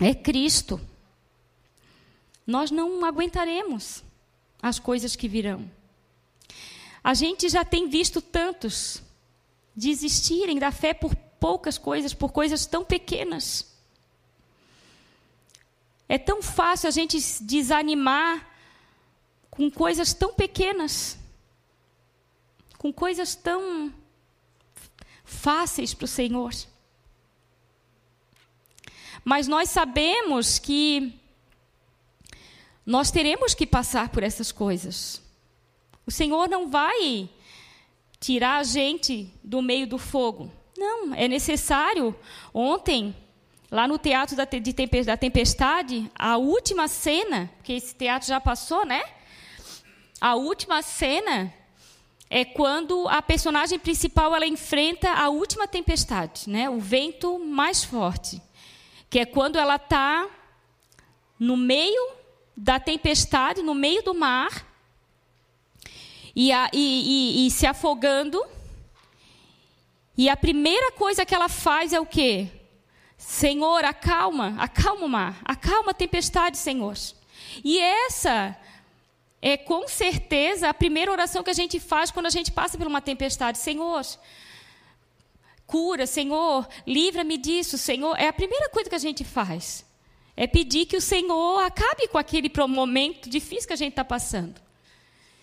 [0.00, 0.80] é Cristo,
[2.48, 4.02] nós não aguentaremos
[4.62, 5.70] as coisas que virão.
[7.04, 9.02] A gente já tem visto tantos
[9.76, 13.76] desistirem da fé por poucas coisas, por coisas tão pequenas.
[16.08, 18.48] É tão fácil a gente desanimar
[19.50, 21.18] com coisas tão pequenas,
[22.78, 23.92] com coisas tão
[25.22, 26.54] fáceis para o Senhor.
[29.22, 31.17] Mas nós sabemos que
[32.88, 35.20] nós teremos que passar por essas coisas.
[36.06, 37.28] O Senhor não vai
[38.18, 40.50] tirar a gente do meio do fogo.
[40.74, 42.16] Não, é necessário.
[42.54, 43.14] Ontem,
[43.70, 49.04] Lá no Teatro da, da Tempestade, a última cena, porque esse teatro já passou, né?
[50.18, 51.52] A última cena
[52.30, 56.70] é quando a personagem principal ela enfrenta a última tempestade, né?
[56.70, 58.40] O vento mais forte,
[59.10, 60.26] que é quando ela está
[61.38, 62.17] no meio
[62.60, 64.66] da tempestade, no meio do mar,
[66.34, 68.44] e, a, e, e, e se afogando.
[70.16, 72.48] E a primeira coisa que ela faz é o quê?
[73.16, 76.96] Senhor, acalma, acalma o mar, acalma a tempestade, Senhor.
[77.64, 78.56] E essa
[79.40, 82.88] é com certeza a primeira oração que a gente faz quando a gente passa por
[82.88, 83.58] uma tempestade.
[83.58, 84.04] Senhor,
[85.64, 88.18] cura, Senhor, livra-me disso, Senhor.
[88.18, 89.87] É a primeira coisa que a gente faz.
[90.40, 94.54] É pedir que o Senhor acabe com aquele momento difícil que a gente está passando.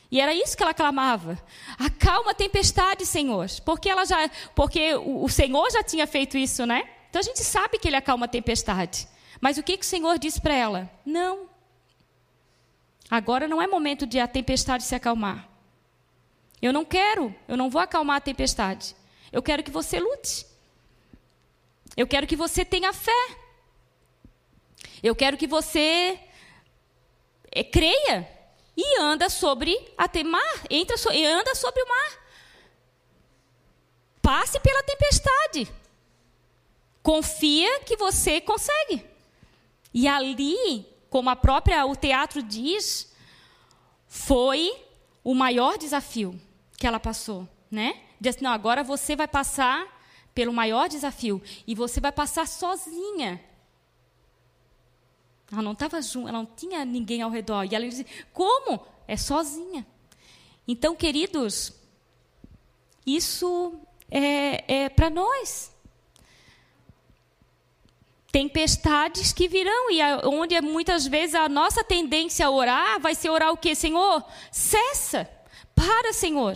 [0.09, 1.37] E era isso que ela clamava.
[1.77, 3.45] Acalma a tempestade, Senhor.
[3.65, 6.89] Porque ela já, porque o, o Senhor já tinha feito isso, né?
[7.09, 9.05] Então a gente sabe que ele acalma a tempestade.
[9.41, 10.89] Mas o que, que o Senhor disse para ela?
[11.05, 11.49] Não.
[13.11, 15.45] Agora não é momento de a tempestade se acalmar.
[16.61, 18.95] Eu não quero, eu não vou acalmar a tempestade.
[19.29, 20.45] Eu quero que você lute.
[21.97, 23.44] Eu quero que você tenha fé.
[25.05, 26.19] Eu quero que você
[27.51, 28.27] é, creia
[28.75, 32.25] e anda sobre a mar, entra so, e anda sobre o mar.
[34.19, 35.71] Passe pela tempestade.
[37.03, 39.05] Confia que você consegue.
[39.93, 43.13] E ali, como a própria o teatro diz,
[44.07, 44.75] foi
[45.23, 46.41] o maior desafio
[46.79, 48.01] que ela passou, né?
[48.19, 49.85] Diz, não, agora você vai passar
[50.33, 53.39] pelo maior desafio e você vai passar sozinha.
[55.51, 57.63] Ela não estava junto, ela não tinha ninguém ao redor.
[57.63, 58.85] E ela disse: "Como?
[59.07, 59.85] É sozinha".
[60.67, 61.71] Então, queridos,
[63.05, 63.75] isso
[64.09, 65.75] é, é para nós
[68.35, 73.53] tempestades que virão e onde muitas vezes a nossa tendência a orar vai ser orar
[73.53, 73.73] o quê?
[73.73, 75.29] Senhor, cessa.
[75.73, 76.53] Para, Senhor.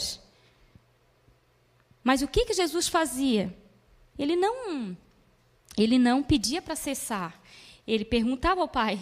[2.04, 3.56] Mas o que que Jesus fazia?
[4.18, 4.98] Ele não
[5.78, 7.39] ele não pedia para cessar.
[7.90, 9.00] Ele perguntava ao Pai.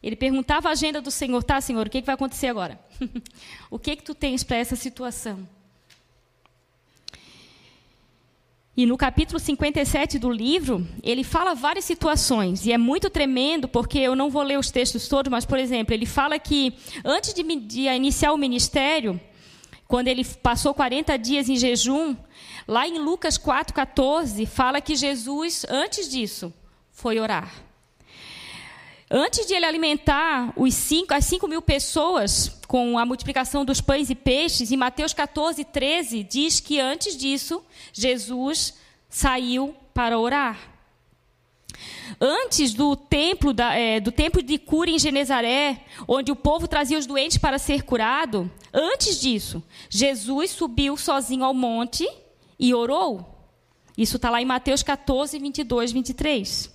[0.00, 2.78] Ele perguntava a agenda do Senhor, tá, Senhor, o que, que vai acontecer agora?
[3.70, 5.46] o que que tu tens para essa situação?
[8.76, 13.98] E no capítulo 57 do livro, ele fala várias situações, e é muito tremendo, porque
[13.98, 17.42] eu não vou ler os textos todos, mas, por exemplo, ele fala que antes de,
[17.42, 19.20] de iniciar o ministério,
[19.86, 22.16] quando ele passou 40 dias em jejum,
[22.66, 26.52] lá em Lucas 4,14, fala que Jesus, antes disso,
[26.90, 27.71] foi orar.
[29.14, 34.08] Antes de ele alimentar os cinco, as 5 mil pessoas com a multiplicação dos pães
[34.08, 38.72] e peixes, em Mateus 14, 13, diz que antes disso, Jesus
[39.10, 40.58] saiu para orar.
[42.18, 46.98] Antes do templo, da, é, do templo de cura em Genezaré, onde o povo trazia
[46.98, 52.08] os doentes para ser curado, antes disso, Jesus subiu sozinho ao monte
[52.58, 53.28] e orou.
[53.94, 56.71] Isso está lá em Mateus 14, 22, 23.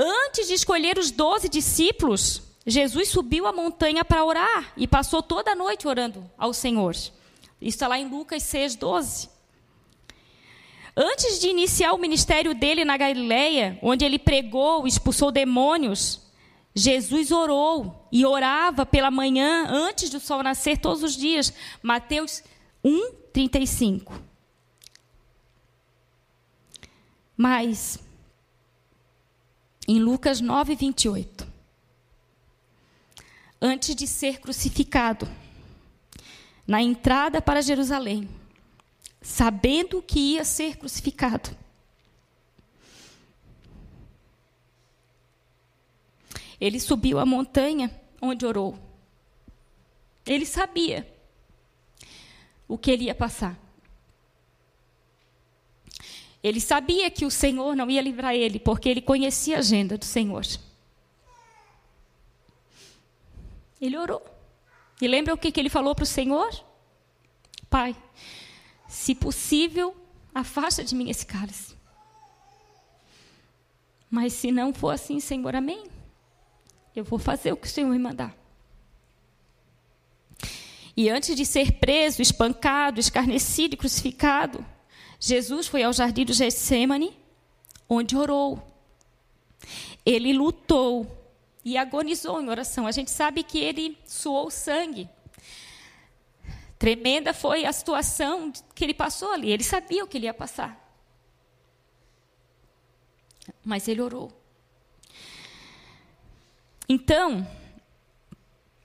[0.00, 5.50] Antes de escolher os doze discípulos, Jesus subiu a montanha para orar e passou toda
[5.50, 6.92] a noite orando ao Senhor.
[6.94, 7.12] Isso
[7.60, 9.28] está lá em Lucas 6, 12.
[10.96, 16.20] Antes de iniciar o ministério dele na Galileia, onde ele pregou, expulsou demônios,
[16.72, 21.52] Jesus orou e orava pela manhã antes do sol nascer todos os dias.
[21.82, 22.44] Mateus
[22.84, 24.12] 1, 35.
[27.36, 27.98] Mas,
[29.88, 31.50] em Lucas 9, 28,
[33.58, 35.26] antes de ser crucificado,
[36.66, 38.28] na entrada para Jerusalém,
[39.22, 41.56] sabendo que ia ser crucificado,
[46.60, 48.78] ele subiu a montanha onde orou.
[50.26, 51.10] Ele sabia
[52.66, 53.58] o que ele ia passar.
[56.42, 60.04] Ele sabia que o Senhor não ia livrar ele, porque ele conhecia a agenda do
[60.04, 60.44] Senhor.
[63.80, 64.24] Ele orou.
[65.00, 66.50] E lembra o que, que ele falou para o Senhor?
[67.68, 67.94] Pai,
[68.88, 69.96] se possível,
[70.34, 71.76] afasta de mim esse cálice.
[74.10, 75.84] Mas se não for assim, Senhor, amém.
[76.96, 78.34] Eu vou fazer o que o Senhor me mandar.
[80.96, 84.64] E antes de ser preso, espancado, escarnecido e crucificado,
[85.20, 87.16] Jesus foi ao jardim do Getsemane,
[87.88, 88.62] onde orou.
[90.04, 91.06] Ele lutou
[91.64, 92.86] e agonizou em oração.
[92.86, 95.08] A gente sabe que ele suou sangue.
[96.78, 99.50] Tremenda foi a situação que ele passou ali.
[99.50, 100.78] Ele sabia o que ele ia passar.
[103.64, 104.32] Mas ele orou.
[106.88, 107.46] Então,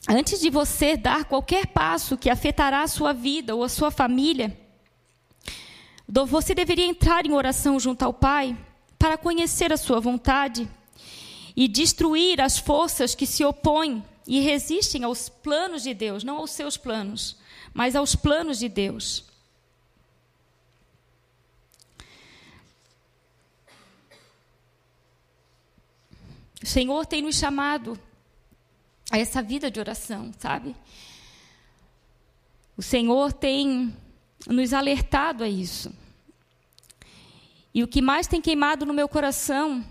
[0.09, 4.59] antes de você dar qualquer passo que afetará a sua vida ou a sua família,
[6.07, 8.57] você deveria entrar em oração junto ao Pai
[8.99, 10.69] para conhecer a sua vontade
[11.55, 16.51] e destruir as forças que se opõem e resistem aos planos de Deus, não aos
[16.51, 17.37] seus planos,
[17.73, 19.25] mas aos planos de Deus.
[26.61, 27.99] O Senhor tem nos chamado
[29.11, 30.73] a essa vida de oração, sabe?
[32.77, 33.93] O Senhor tem
[34.47, 35.93] nos alertado a isso.
[37.73, 39.83] E o que mais tem queimado no meu coração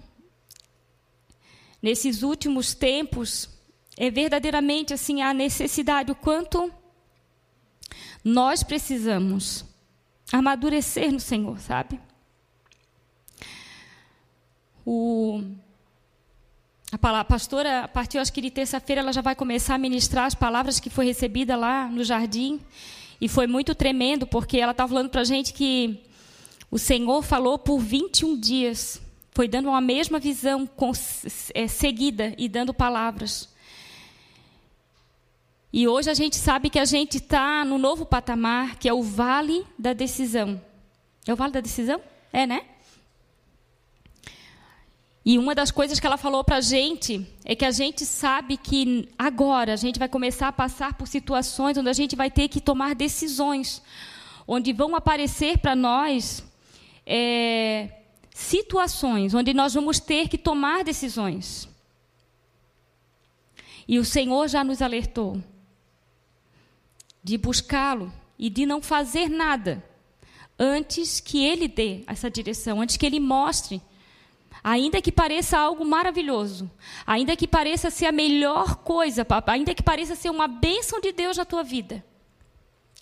[1.83, 3.49] nesses últimos tempos
[3.97, 6.73] é verdadeiramente assim a necessidade o quanto
[8.25, 9.65] nós precisamos
[10.33, 12.01] amadurecer no Senhor, sabe?
[14.85, 15.43] O
[16.93, 20.35] a, pastora, a partir acho que de terça-feira, ela já vai começar a ministrar as
[20.35, 22.61] palavras que foi recebida lá no jardim.
[23.23, 26.01] E foi muito tremendo, porque ela estava falando para a gente que
[26.69, 29.01] o Senhor falou por 21 dias.
[29.31, 30.91] Foi dando uma mesma visão com,
[31.55, 33.49] é, seguida e dando palavras.
[35.73, 39.05] E hoje a gente sabe que a gente está no novo patamar, que é o
[39.05, 40.61] vale da decisão.
[41.25, 42.01] É o vale da decisão?
[42.33, 42.63] É, né?
[45.25, 48.57] E uma das coisas que ela falou para a gente é que a gente sabe
[48.57, 52.49] que agora a gente vai começar a passar por situações onde a gente vai ter
[52.49, 53.81] que tomar decisões,
[54.49, 56.45] onde vão aparecer para nós
[57.07, 57.89] é,
[58.35, 61.69] situações onde nós vamos ter que tomar decisões.
[63.87, 65.41] E o Senhor já nos alertou
[67.23, 69.85] de buscá-lo e de não fazer nada
[70.59, 73.81] antes que ele dê essa direção, antes que ele mostre
[74.65, 76.71] Ainda que pareça algo maravilhoso,
[77.05, 81.37] ainda que pareça ser a melhor coisa, ainda que pareça ser uma bênção de Deus
[81.37, 82.05] na tua vida,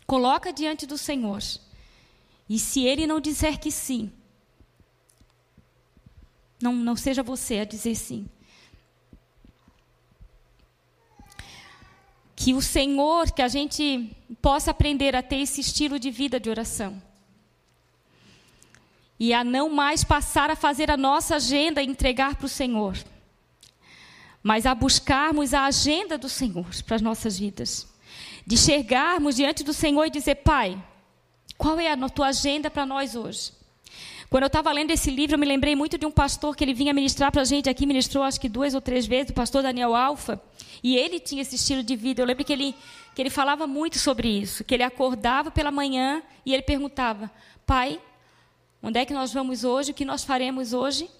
[0.06, 1.42] coloca diante do Senhor.
[2.48, 4.10] E se Ele não disser que sim,
[6.62, 8.26] não, não seja você a dizer sim.
[12.34, 16.48] Que o Senhor, que a gente possa aprender a ter esse estilo de vida de
[16.48, 17.09] oração
[19.20, 22.96] e a não mais passar a fazer a nossa agenda e entregar para o Senhor,
[24.42, 27.86] mas a buscarmos a agenda do Senhor para as nossas vidas.
[28.46, 30.82] De chegarmos diante do Senhor e dizer: Pai,
[31.58, 33.52] qual é a tua agenda para nós hoje?
[34.30, 36.72] Quando eu estava lendo esse livro, eu me lembrei muito de um pastor que ele
[36.72, 39.62] vinha ministrar para a gente aqui, ministrou acho que duas ou três vezes, o pastor
[39.62, 40.40] Daniel Alfa,
[40.82, 42.22] e ele tinha esse estilo de vida.
[42.22, 42.74] Eu lembro que ele,
[43.14, 47.30] que ele falava muito sobre isso, que ele acordava pela manhã e ele perguntava:
[47.66, 48.00] Pai,
[48.82, 49.90] Onde é que nós vamos hoje?
[49.90, 51.10] O que nós faremos hoje?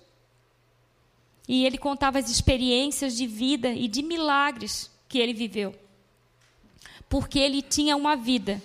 [1.47, 5.75] E ele contava as experiências de vida e de milagres que ele viveu.
[7.09, 8.63] Porque ele tinha uma vida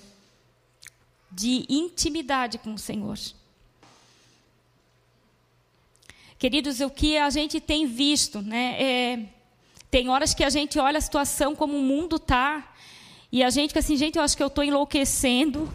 [1.32, 3.18] de intimidade com o Senhor.
[6.38, 8.82] Queridos, o que a gente tem visto, né?
[8.82, 9.26] É,
[9.90, 12.74] tem horas que a gente olha a situação como o mundo está
[13.32, 15.70] e a gente fica assim, gente, eu acho que eu estou enlouquecendo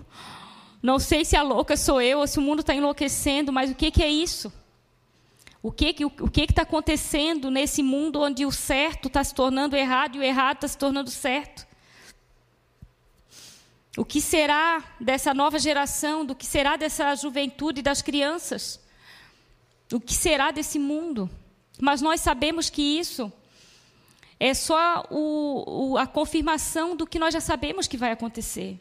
[0.83, 3.75] Não sei se a louca sou eu ou se o mundo está enlouquecendo, mas o
[3.75, 4.53] que, que é isso?
[5.63, 9.77] O que que o, que está acontecendo nesse mundo onde o certo está se tornando
[9.77, 11.67] errado e o errado está se tornando certo?
[13.97, 16.25] O que será dessa nova geração?
[16.25, 18.81] Do que será dessa juventude das crianças?
[19.93, 21.29] O que será desse mundo?
[21.79, 23.31] Mas nós sabemos que isso
[24.39, 28.81] é só o, o, a confirmação do que nós já sabemos que vai acontecer.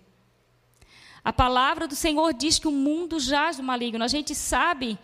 [1.24, 4.03] A palavra do Senhor diz que o mundo jaz do maligno.
[4.03, 4.97] A gente sabe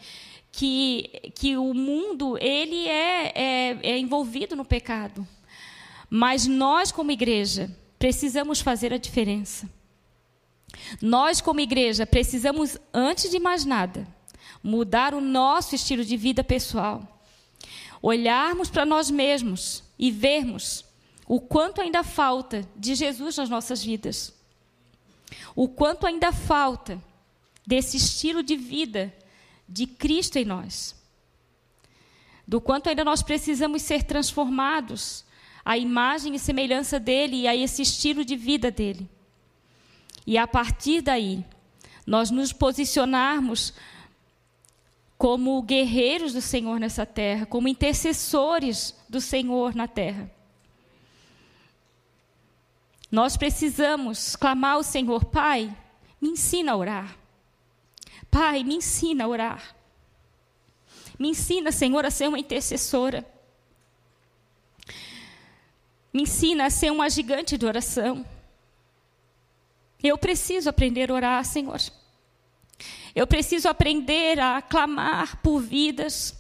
[0.51, 5.28] que, que o mundo ele é, é, é envolvido no pecado.
[6.09, 9.70] Mas nós, como igreja, precisamos fazer a diferença.
[11.01, 14.07] Nós, como igreja, precisamos, antes de mais nada,
[14.63, 17.22] mudar o nosso estilo de vida pessoal.
[18.01, 20.86] Olharmos para nós mesmos e vermos
[21.28, 24.35] o quanto ainda falta de Jesus nas nossas vidas.
[25.56, 27.02] O quanto ainda falta
[27.66, 29.14] desse estilo de vida
[29.68, 30.96] de Cristo em nós.
[32.48, 35.26] Do quanto ainda nós precisamos ser transformados
[35.64, 39.10] à imagem e semelhança dele e a esse estilo de vida dele.
[40.28, 41.44] E a partir daí,
[42.06, 43.74] nós nos posicionarmos
[45.18, 50.30] como guerreiros do Senhor nessa terra, como intercessores do Senhor na terra.
[53.16, 55.74] Nós precisamos clamar ao Senhor, Pai,
[56.20, 57.18] me ensina a orar.
[58.30, 59.74] Pai, me ensina a orar.
[61.18, 63.26] Me ensina, Senhor, a ser uma intercessora.
[66.11, 68.26] Me ensina a ser uma gigante de oração.
[70.03, 71.80] Eu preciso aprender a orar, Senhor.
[73.16, 76.36] Eu preciso aprender a clamar por vidas.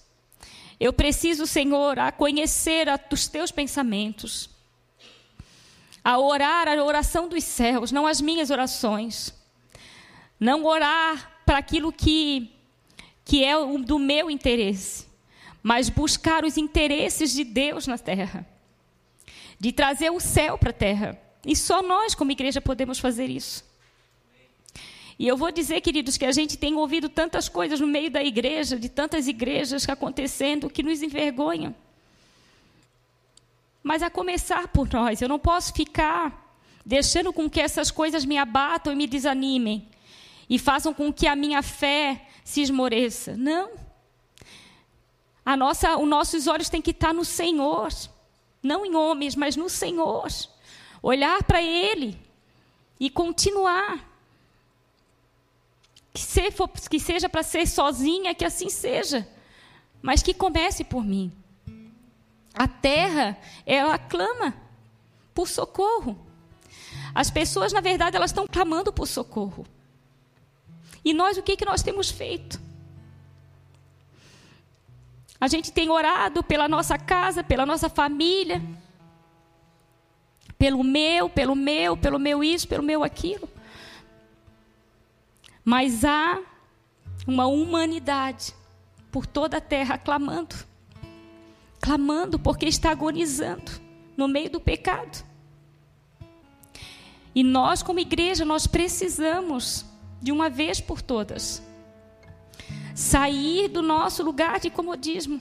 [0.77, 4.53] Eu preciso, Senhor, a conhecer a, os teus pensamentos.
[6.05, 9.33] A orar a oração dos céus, não as minhas orações.
[10.39, 12.51] Não orar para aquilo que,
[13.25, 15.07] que é do meu interesse,
[15.63, 18.47] mas buscar os interesses de Deus na terra,
[19.59, 21.19] de trazer o céu para a terra.
[21.43, 23.65] E só nós, como igreja, podemos fazer isso.
[25.17, 28.23] E eu vou dizer, queridos, que a gente tem ouvido tantas coisas no meio da
[28.23, 31.73] igreja, de tantas igrejas acontecendo, que nos envergonham.
[33.85, 38.35] Mas a começar por nós, eu não posso ficar deixando com que essas coisas me
[38.35, 39.87] abatam e me desanimem
[40.49, 43.37] e façam com que a minha fé se esmoreça.
[43.37, 43.69] Não.
[45.45, 47.93] A nossa, os nossos olhos têm que estar no Senhor,
[48.63, 50.29] não em homens, mas no Senhor.
[50.99, 52.19] Olhar para Ele
[52.99, 54.03] e continuar.
[56.11, 59.27] Que, se for, que seja para ser sozinha, que assim seja,
[60.01, 61.31] mas que comece por mim.
[62.55, 64.53] A terra, ela clama
[65.33, 66.17] por socorro.
[67.13, 69.65] As pessoas, na verdade, elas estão clamando por socorro.
[71.03, 72.59] E nós, o que, que nós temos feito?
[75.39, 78.61] A gente tem orado pela nossa casa, pela nossa família,
[80.57, 83.47] pelo meu, pelo meu, pelo meu isso, pelo meu aquilo.
[85.63, 86.39] Mas há
[87.27, 88.53] uma humanidade
[89.11, 90.55] por toda a terra clamando,
[91.85, 93.71] clamando porque está agonizando
[94.17, 95.23] no meio do pecado.
[97.35, 99.85] E nós, como igreja, nós precisamos
[100.19, 101.61] de uma vez por todas.
[102.95, 105.39] Sair do nosso lugar de comodismo.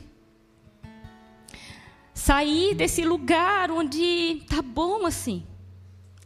[2.13, 5.47] Sair desse lugar onde tá bom assim.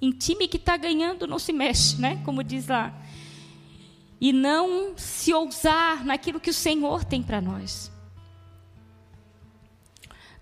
[0.03, 2.21] Em time que está ganhando não se mexe, né?
[2.25, 2.93] Como diz lá.
[4.21, 7.93] E não se ousar naquilo que o Senhor tem para nós.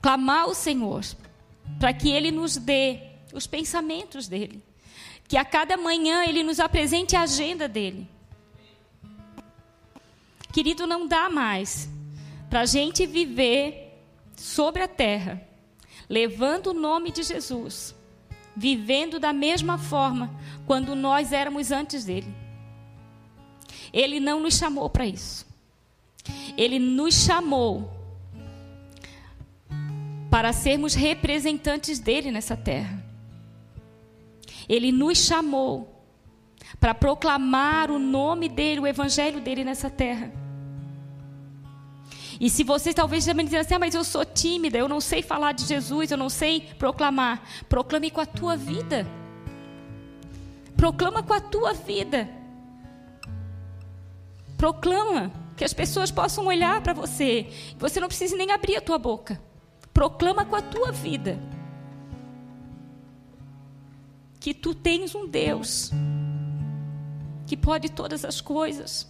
[0.07, 1.05] Clamar ao Senhor
[1.81, 3.01] para que Ele nos dê
[3.35, 4.63] os pensamentos dele
[5.27, 8.09] que a cada manhã Ele nos apresente a agenda dele.
[10.53, 11.91] Querido, não dá mais
[12.49, 14.01] para a gente viver
[14.37, 15.43] sobre a terra,
[16.09, 17.93] levando o nome de Jesus,
[18.57, 20.33] vivendo da mesma forma
[20.69, 22.33] quando nós éramos antes dele.
[23.93, 25.45] Ele não nos chamou para isso.
[26.57, 27.96] Ele nos chamou
[30.31, 33.05] para sermos representantes dele nessa terra.
[34.69, 35.97] Ele nos chamou
[36.81, 40.33] para proclamar o nome dele, o evangelho dele nessa terra.
[42.39, 45.23] E se você talvez me dizendo assim, ah, mas eu sou tímida, eu não sei
[45.23, 47.43] falar de Jesus, eu não sei proclamar.
[47.69, 49.07] Proclame com a tua vida.
[50.77, 52.29] Proclama com a tua vida.
[54.59, 57.47] Proclama que as pessoas possam olhar para você.
[57.79, 59.41] Você não precisa nem abrir a tua boca.
[59.97, 61.39] Proclama com a tua vida
[64.39, 65.91] que tu tens um Deus
[67.47, 69.09] que pode todas as coisas,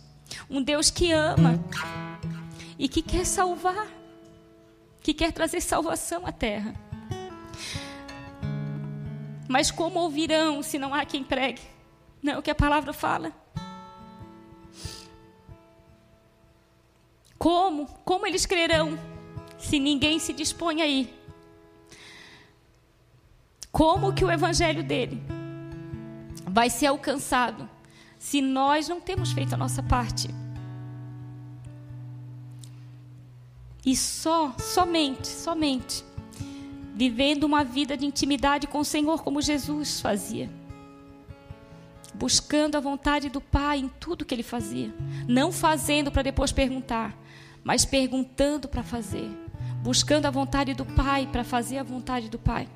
[0.48, 1.58] um Deus que ama
[2.78, 3.88] e que quer salvar,
[5.00, 6.72] que quer trazer salvação à terra.
[9.48, 11.62] Mas como ouvirão se não há quem pregue?
[12.22, 13.32] Não é o que a palavra fala.
[17.36, 17.86] Como?
[18.04, 19.15] Como eles crerão
[19.58, 21.12] se ninguém se dispõe a ir?
[23.70, 25.22] Como que o evangelho dele
[26.46, 27.68] vai ser alcançado
[28.18, 30.28] se nós não temos feito a nossa parte?
[33.84, 36.04] E só, somente, somente,
[36.94, 40.50] vivendo uma vida de intimidade com o Senhor como Jesus fazia.
[42.12, 44.92] Buscando a vontade do Pai em tudo que ele fazia.
[45.28, 47.14] Não fazendo para depois perguntar,
[47.62, 49.30] mas perguntando para fazer.
[49.86, 52.68] Buscando a vontade do Pai para fazer a vontade do Pai.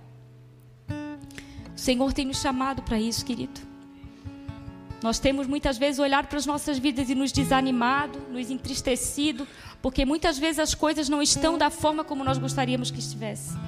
[1.75, 3.61] O Senhor tem nos chamado para isso, querido.
[5.03, 9.45] Nós temos muitas vezes olhado para as nossas vidas e nos desanimado, nos entristecido,
[9.83, 13.59] porque muitas vezes as coisas não estão da forma como nós gostaríamos que estivesse.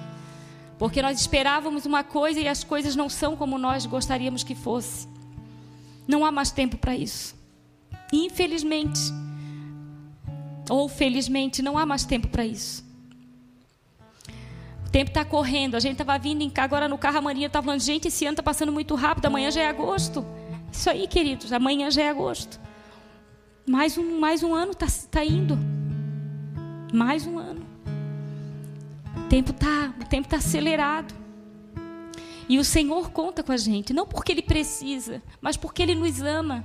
[0.78, 5.08] Porque nós esperávamos uma coisa e as coisas não são como nós gostaríamos que fosse.
[6.06, 7.34] Não há mais tempo para isso.
[8.12, 9.00] Infelizmente,
[10.70, 12.91] ou felizmente, não há mais tempo para isso
[14.92, 15.74] tempo está correndo.
[15.74, 18.34] A gente estava vindo em agora no carro, a Maria estava falando, gente, esse ano
[18.34, 20.24] está passando muito rápido, amanhã já é agosto.
[20.70, 22.60] Isso aí, queridos, amanhã já é agosto.
[23.66, 25.58] Mais um, mais um ano está tá indo.
[26.92, 27.64] Mais um ano.
[29.16, 29.92] O tempo está
[30.28, 31.14] tá acelerado.
[32.48, 36.20] E o Senhor conta com a gente, não porque Ele precisa, mas porque Ele nos
[36.20, 36.64] ama.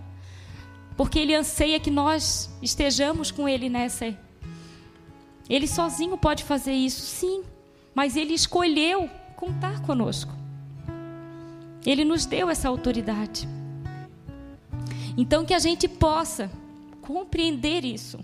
[0.97, 4.13] Porque Ele anseia que nós estejamos com Ele nessa.
[5.49, 7.43] Ele sozinho pode fazer isso, sim
[7.97, 10.31] mas Ele escolheu contar conosco.
[11.83, 13.49] Ele nos deu essa autoridade.
[15.17, 16.47] Então, que a gente possa
[17.01, 18.19] compreender isso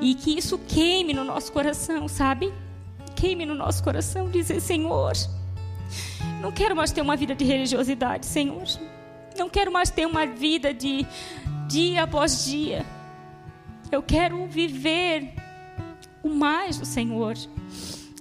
[0.00, 2.54] e que isso queime no nosso coração, sabe?
[3.16, 5.14] Queime no nosso coração, dizer: Senhor,
[6.40, 8.62] não quero mais ter uma vida de religiosidade, Senhor.
[9.36, 11.04] Não quero mais ter uma vida de
[11.66, 12.86] dia após dia.
[13.90, 15.34] Eu quero viver
[16.22, 17.34] o mais do Senhor.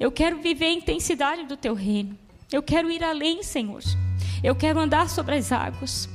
[0.01, 2.17] Eu quero viver a intensidade do teu reino.
[2.51, 3.83] Eu quero ir além, Senhor.
[4.43, 6.09] Eu quero andar sobre as águas.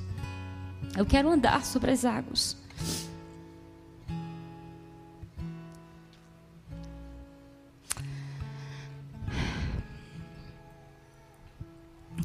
[0.99, 2.57] Eu quero andar sobre as águas.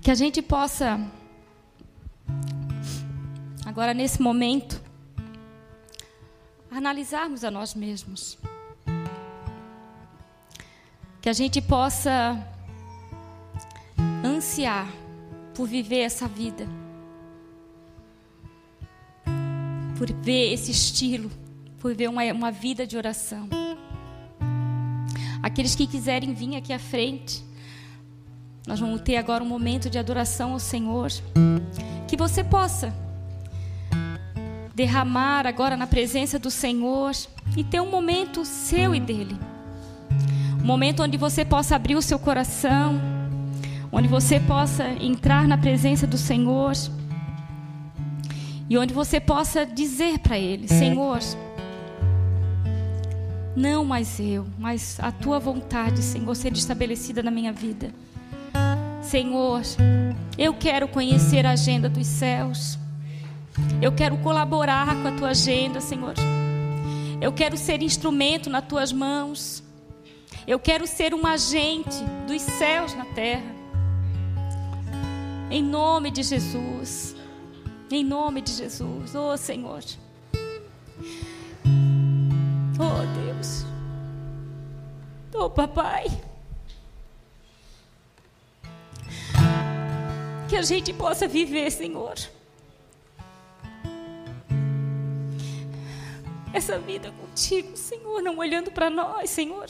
[0.01, 0.99] Que a gente possa,
[3.63, 4.81] agora nesse momento,
[6.71, 8.39] analisarmos a nós mesmos
[11.21, 12.35] que a gente possa
[14.25, 14.91] ansiar
[15.53, 16.67] por viver essa vida,
[19.97, 21.29] por ver esse estilo,
[21.79, 23.47] por ver uma, uma vida de oração.
[25.43, 27.45] Aqueles que quiserem vir aqui à frente,
[28.65, 31.11] nós vamos ter agora um momento de adoração ao Senhor.
[32.07, 32.91] Que você possa
[34.73, 37.11] derramar agora na presença do Senhor
[37.55, 39.50] e ter um momento seu e dele.
[40.61, 43.01] Um momento onde você possa abrir o seu coração,
[43.91, 46.73] onde você possa entrar na presença do Senhor
[48.69, 51.19] e onde você possa dizer para Ele: Senhor,
[53.55, 57.91] não mais eu, mas a tua vontade, Senhor, ser estabelecida na minha vida.
[59.01, 59.61] Senhor,
[60.37, 62.77] eu quero conhecer a agenda dos céus.
[63.81, 66.13] Eu quero colaborar com a tua agenda, Senhor.
[67.19, 69.63] Eu quero ser instrumento nas tuas mãos.
[70.47, 73.55] Eu quero ser um agente dos céus na terra.
[75.51, 77.15] Em nome de Jesus.
[77.91, 79.13] Em nome de Jesus.
[79.13, 79.83] Oh Senhor.
[82.79, 83.65] Oh Deus.
[85.33, 86.05] Oh papai.
[90.49, 92.15] Que a gente possa viver, Senhor.
[96.53, 99.67] Essa vida contigo, Senhor, não olhando para nós, Senhor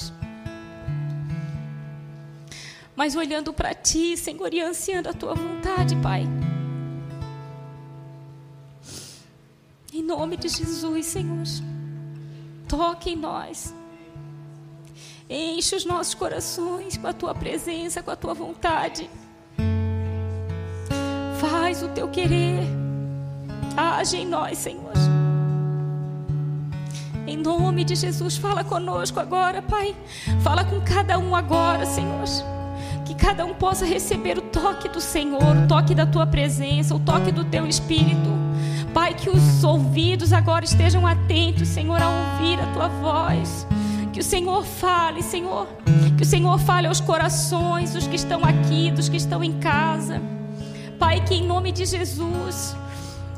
[2.95, 6.27] mas olhando para Ti, Senhor, e ansiando a Tua vontade, Pai.
[9.93, 11.43] Em nome de Jesus, Senhor,
[12.67, 13.73] toque em nós.
[15.29, 19.09] Enche os nossos corações com a Tua presença, com a Tua vontade.
[21.39, 22.59] Faz o Teu querer.
[23.75, 24.91] Age em nós, Senhor.
[27.25, 29.95] Em nome de Jesus, fala conosco agora, Pai.
[30.43, 32.60] Fala com cada um agora, Senhor
[33.11, 36.99] que cada um possa receber o toque do Senhor, o toque da tua presença, o
[36.99, 38.29] toque do teu espírito.
[38.93, 43.67] Pai, que os ouvidos agora estejam atentos, Senhor, a ouvir a tua voz.
[44.13, 45.67] Que o Senhor fale, Senhor.
[46.15, 50.21] Que o Senhor fale aos corações dos que estão aqui, dos que estão em casa.
[50.97, 52.75] Pai, que em nome de Jesus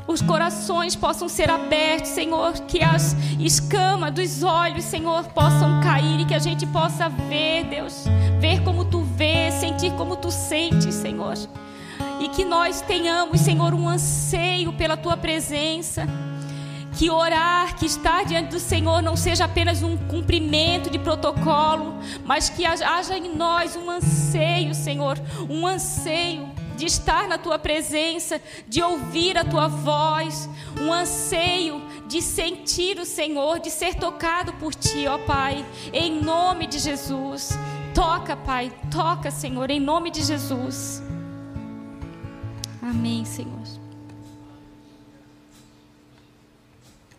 [0.06, 6.24] os corações possam ser abertos, Senhor, que as escamas dos olhos, Senhor, possam cair e
[6.26, 8.04] que a gente possa ver, Deus,
[8.38, 11.34] ver como tu vês, sentir como tu sentes, Senhor.
[12.20, 16.06] E que nós tenhamos, Senhor, um anseio pela tua presença.
[16.92, 22.48] Que orar, que estar diante do Senhor não seja apenas um cumprimento de protocolo, mas
[22.48, 25.18] que haja em nós um anseio, Senhor,
[25.50, 30.48] um anseio de estar na tua presença, de ouvir a tua voz,
[30.80, 36.66] um anseio de sentir o Senhor, de ser tocado por ti, ó Pai, em nome
[36.66, 37.50] de Jesus.
[37.94, 41.02] Toca, Pai, toca, Senhor, em nome de Jesus.
[42.82, 43.54] Amém, Senhor.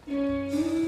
[0.08, 0.86] Música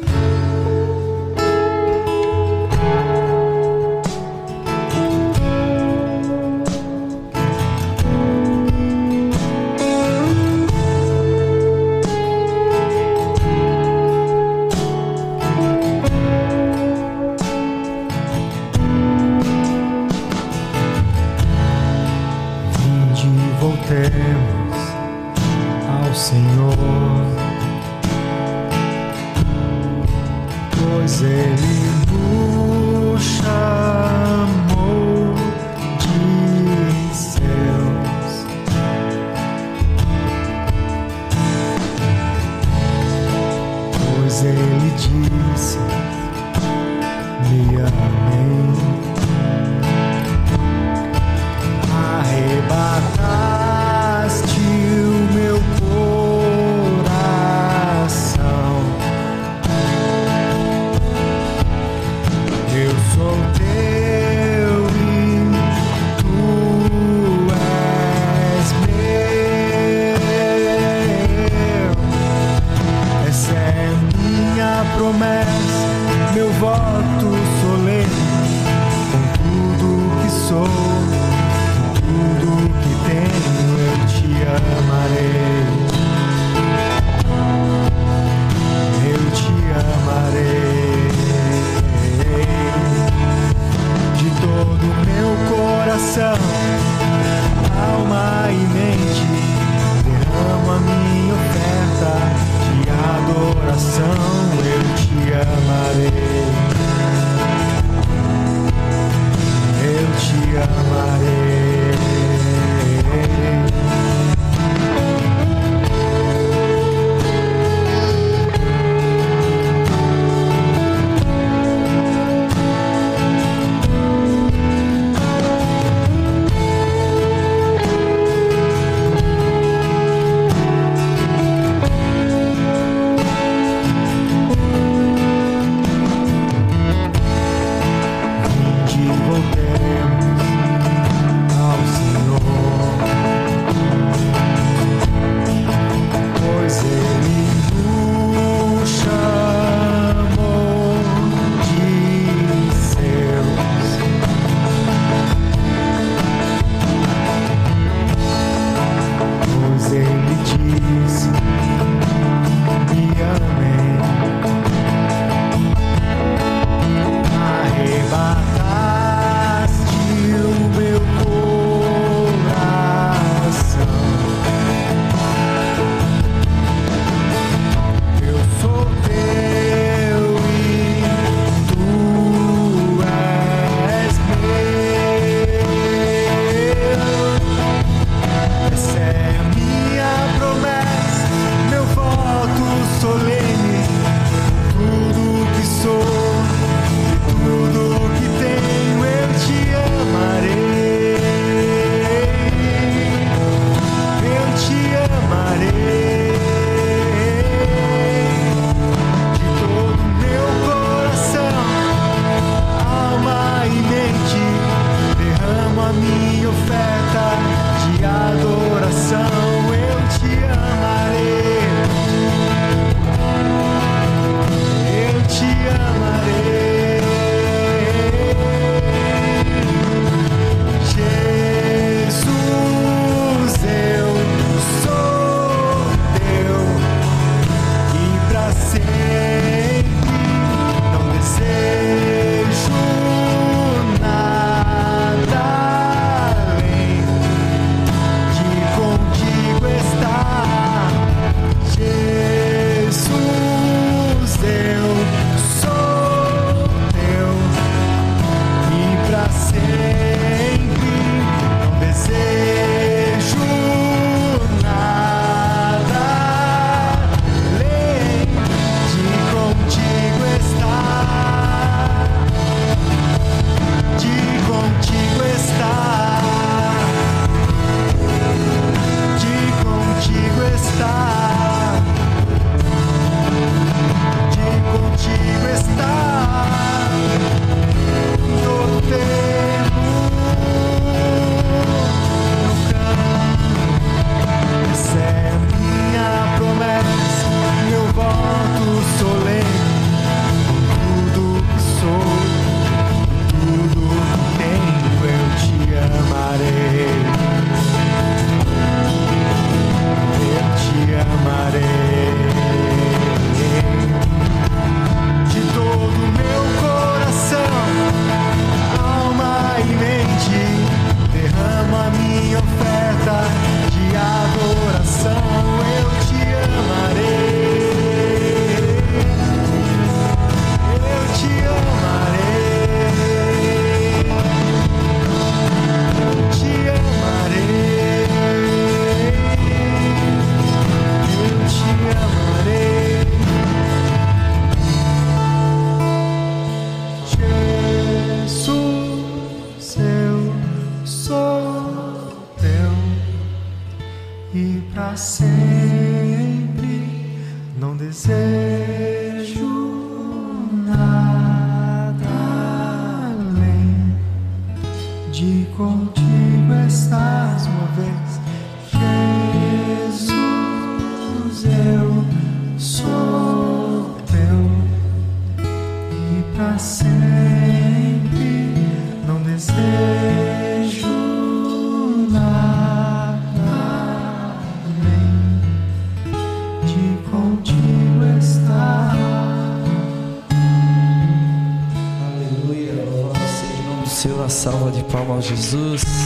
[395.21, 395.96] Jesus.